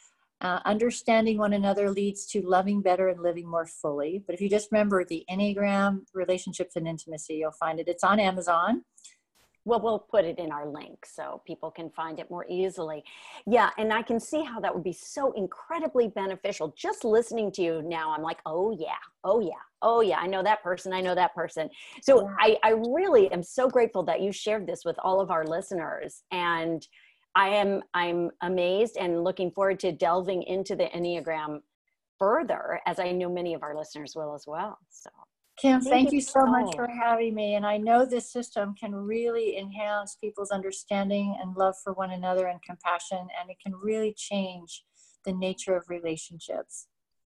uh, 0.41 0.61
understanding 0.65 1.39
one 1.39 1.53
another 1.55 1.91
leads 1.91 2.27
to 2.27 2.43
loving 2.43 2.83
better 2.83 3.09
and 3.09 3.23
living 3.23 3.49
more 3.49 3.67
fully. 3.67 4.23
But 4.27 4.35
if 4.35 4.41
you 4.41 4.51
just 4.51 4.71
remember 4.71 5.05
the 5.05 5.25
Enneagram, 5.31 6.01
relationships, 6.15 6.77
and 6.77 6.87
intimacy, 6.87 7.35
you'll 7.37 7.53
find 7.53 7.81
it. 7.81 7.89
It's 7.89 8.05
on 8.05 8.21
Amazon. 8.21 8.83
well 9.67 9.81
we'll 9.81 9.99
put 9.99 10.25
it 10.25 10.39
in 10.39 10.53
our 10.53 10.67
link 10.69 11.05
so 11.05 11.43
people 11.47 11.71
can 11.71 11.91
find 11.91 12.19
it 12.19 12.31
more 12.31 12.47
easily 12.49 13.03
yeah 13.47 13.71
and 13.79 13.93
i 13.93 14.01
can 14.01 14.19
see 14.19 14.43
how 14.43 14.59
that 14.61 14.73
would 14.73 14.85
be 14.85 14.93
so 14.93 15.33
incredibly 15.33 16.09
beneficial 16.09 16.73
just 16.77 17.05
listening 17.05 17.51
to 17.51 17.63
you 17.63 17.83
now 17.83 18.15
i'm 18.15 18.23
like 18.23 18.39
oh 18.47 18.75
yeah 18.79 19.03
oh 19.25 19.41
yeah 19.41 19.65
oh 19.83 20.01
yeah 20.01 20.19
i 20.19 20.27
know 20.27 20.43
that 20.43 20.63
person 20.63 20.93
i 20.93 21.01
know 21.01 21.15
that 21.15 21.35
person 21.35 21.69
so. 22.03 22.31
I, 22.39 22.57
I 22.63 22.71
really 22.71 23.31
am 23.33 23.43
so 23.43 23.69
grateful 23.69 24.03
that 24.05 24.21
you 24.21 24.33
shared 24.33 24.67
this 24.67 24.85
with 24.85 24.97
all 25.03 25.21
of 25.21 25.31
our 25.31 25.45
listeners 25.45 26.23
and 26.31 26.87
i 27.37 27.49
am 27.49 27.83
i'm 27.95 28.31
amazed 28.43 28.97
and 28.97 29.23
looking 29.23 29.51
forward 29.51 29.79
to 29.79 29.93
delving 29.93 30.43
into 30.43 30.75
the 30.75 30.87
enneagram 30.87 31.61
further 32.19 32.81
as 32.87 32.99
i 32.99 33.13
know 33.13 33.31
many 33.31 33.55
of 33.55 33.63
our 33.63 33.77
listeners 33.77 34.15
will 34.17 34.35
as 34.35 34.45
well 34.47 34.77
so 34.91 35.11
Kim, 35.59 35.81
thank, 35.81 35.91
thank 35.91 36.13
you, 36.13 36.17
you 36.17 36.23
so 36.23 36.45
much 36.45 36.77
for 36.77 36.87
having 36.87 37.35
me. 37.35 37.55
And 37.55 37.65
I 37.65 37.79
know 37.79 38.05
this 38.05 38.31
system 38.31 38.75
can 38.79 38.95
really 38.95 39.57
enhance 39.57 40.17
people's 40.21 40.51
understanding 40.51 41.35
and 41.41 41.57
love 41.57 41.77
for 41.83 41.95
one 41.95 42.11
another 42.11 42.49
and 42.49 42.63
compassion, 42.63 43.27
and 43.41 43.49
it 43.49 43.57
can 43.65 43.75
really 43.75 44.13
change 44.13 44.85
the 45.25 45.33
nature 45.33 45.75
of 45.75 45.89
relationships. 45.89 46.89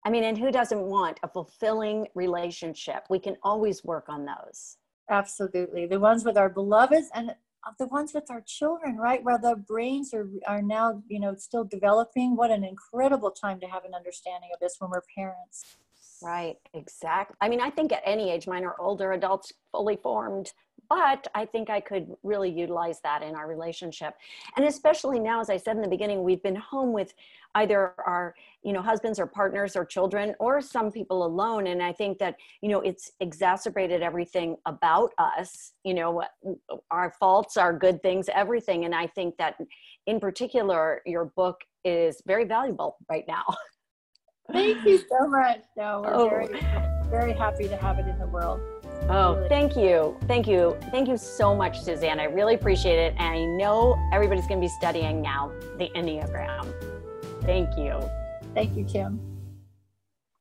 I 0.05 0.09
mean, 0.09 0.23
and 0.23 0.37
who 0.37 0.51
doesn't 0.51 0.81
want 0.81 1.19
a 1.23 1.27
fulfilling 1.27 2.07
relationship? 2.15 3.03
We 3.09 3.19
can 3.19 3.35
always 3.43 3.83
work 3.83 4.05
on 4.07 4.25
those. 4.25 4.77
Absolutely. 5.09 5.85
The 5.85 5.99
ones 5.99 6.23
with 6.23 6.37
our 6.37 6.49
beloveds 6.49 7.09
and 7.13 7.35
the 7.77 7.87
ones 7.87 8.13
with 8.13 8.29
our 8.29 8.41
children, 8.41 8.97
right? 8.97 9.23
Where 9.23 9.37
the 9.37 9.55
brains 9.55 10.13
are, 10.13 10.27
are 10.47 10.61
now, 10.61 11.01
you 11.07 11.19
know, 11.19 11.35
still 11.35 11.63
developing. 11.63 12.35
What 12.35 12.51
an 12.51 12.63
incredible 12.63 13.31
time 13.31 13.59
to 13.61 13.67
have 13.67 13.85
an 13.85 13.93
understanding 13.93 14.49
of 14.53 14.59
this 14.59 14.75
when 14.79 14.91
we're 14.91 15.01
parents. 15.15 15.77
Right, 16.21 16.55
exactly. 16.73 17.35
I 17.41 17.49
mean, 17.49 17.59
I 17.61 17.69
think 17.69 17.91
at 17.91 18.01
any 18.05 18.31
age, 18.31 18.47
mine 18.47 18.63
are 18.63 18.79
older 18.79 19.11
adults, 19.11 19.51
fully 19.71 19.97
formed, 19.97 20.51
but 20.93 21.27
I 21.33 21.45
think 21.45 21.71
I 21.71 21.79
could 21.79 22.13
really 22.21 22.51
utilize 22.51 22.99
that 23.01 23.23
in 23.23 23.33
our 23.33 23.47
relationship. 23.47 24.13
And 24.57 24.65
especially 24.67 25.19
now, 25.19 25.41
as 25.41 25.49
I 25.49 25.57
said 25.57 25.75
in 25.75 25.81
the 25.81 25.87
beginning, 25.87 26.21
we've 26.21 26.43
been 26.43 26.55
home 26.55 26.93
with 26.93 27.15
either 27.55 27.95
our, 28.05 28.35
you 28.61 28.73
know, 28.73 28.81
husbands 28.81 29.19
or 29.19 29.25
partners 29.25 29.75
or 29.75 29.85
children, 29.85 30.35
or 30.39 30.61
some 30.61 30.91
people 30.91 31.25
alone. 31.25 31.65
And 31.65 31.81
I 31.81 31.93
think 31.93 32.19
that, 32.19 32.35
you 32.61 32.69
know, 32.69 32.79
it's 32.81 33.11
exacerbated 33.21 34.03
everything 34.03 34.55
about 34.67 35.13
us, 35.17 35.71
you 35.83 35.95
know, 35.95 36.23
our 36.91 37.11
faults, 37.19 37.57
our 37.57 37.73
good 37.73 38.03
things, 38.03 38.29
everything. 38.31 38.85
And 38.85 38.93
I 38.93 39.07
think 39.07 39.35
that 39.37 39.55
in 40.05 40.19
particular, 40.19 41.01
your 41.07 41.25
book 41.25 41.61
is 41.83 42.21
very 42.27 42.45
valuable 42.45 42.97
right 43.09 43.25
now. 43.27 43.45
Thank 44.51 44.85
you 44.85 44.99
so 45.09 45.27
much. 45.27 45.61
No, 45.75 46.01
we're 46.05 46.13
oh. 46.13 46.29
very, 46.29 46.61
very 47.09 47.33
happy 47.33 47.67
to 47.67 47.77
have 47.77 47.97
it 47.97 48.07
in 48.07 48.19
the 48.19 48.27
world. 48.27 48.59
Oh, 49.09 49.35
really. 49.35 49.49
thank 49.49 49.75
you. 49.75 50.17
Thank 50.27 50.47
you. 50.47 50.77
Thank 50.91 51.07
you 51.07 51.17
so 51.17 51.55
much, 51.55 51.81
Suzanne. 51.81 52.19
I 52.19 52.25
really 52.25 52.55
appreciate 52.55 52.99
it. 52.99 53.13
And 53.17 53.35
I 53.35 53.45
know 53.57 53.99
everybody's 54.13 54.47
going 54.47 54.59
to 54.59 54.65
be 54.65 54.73
studying 54.79 55.21
now 55.21 55.51
the 55.77 55.89
Enneagram. 55.95 56.73
Thank 57.41 57.77
you. 57.77 57.99
Thank 58.53 58.77
you, 58.77 58.85
Kim. 58.85 59.32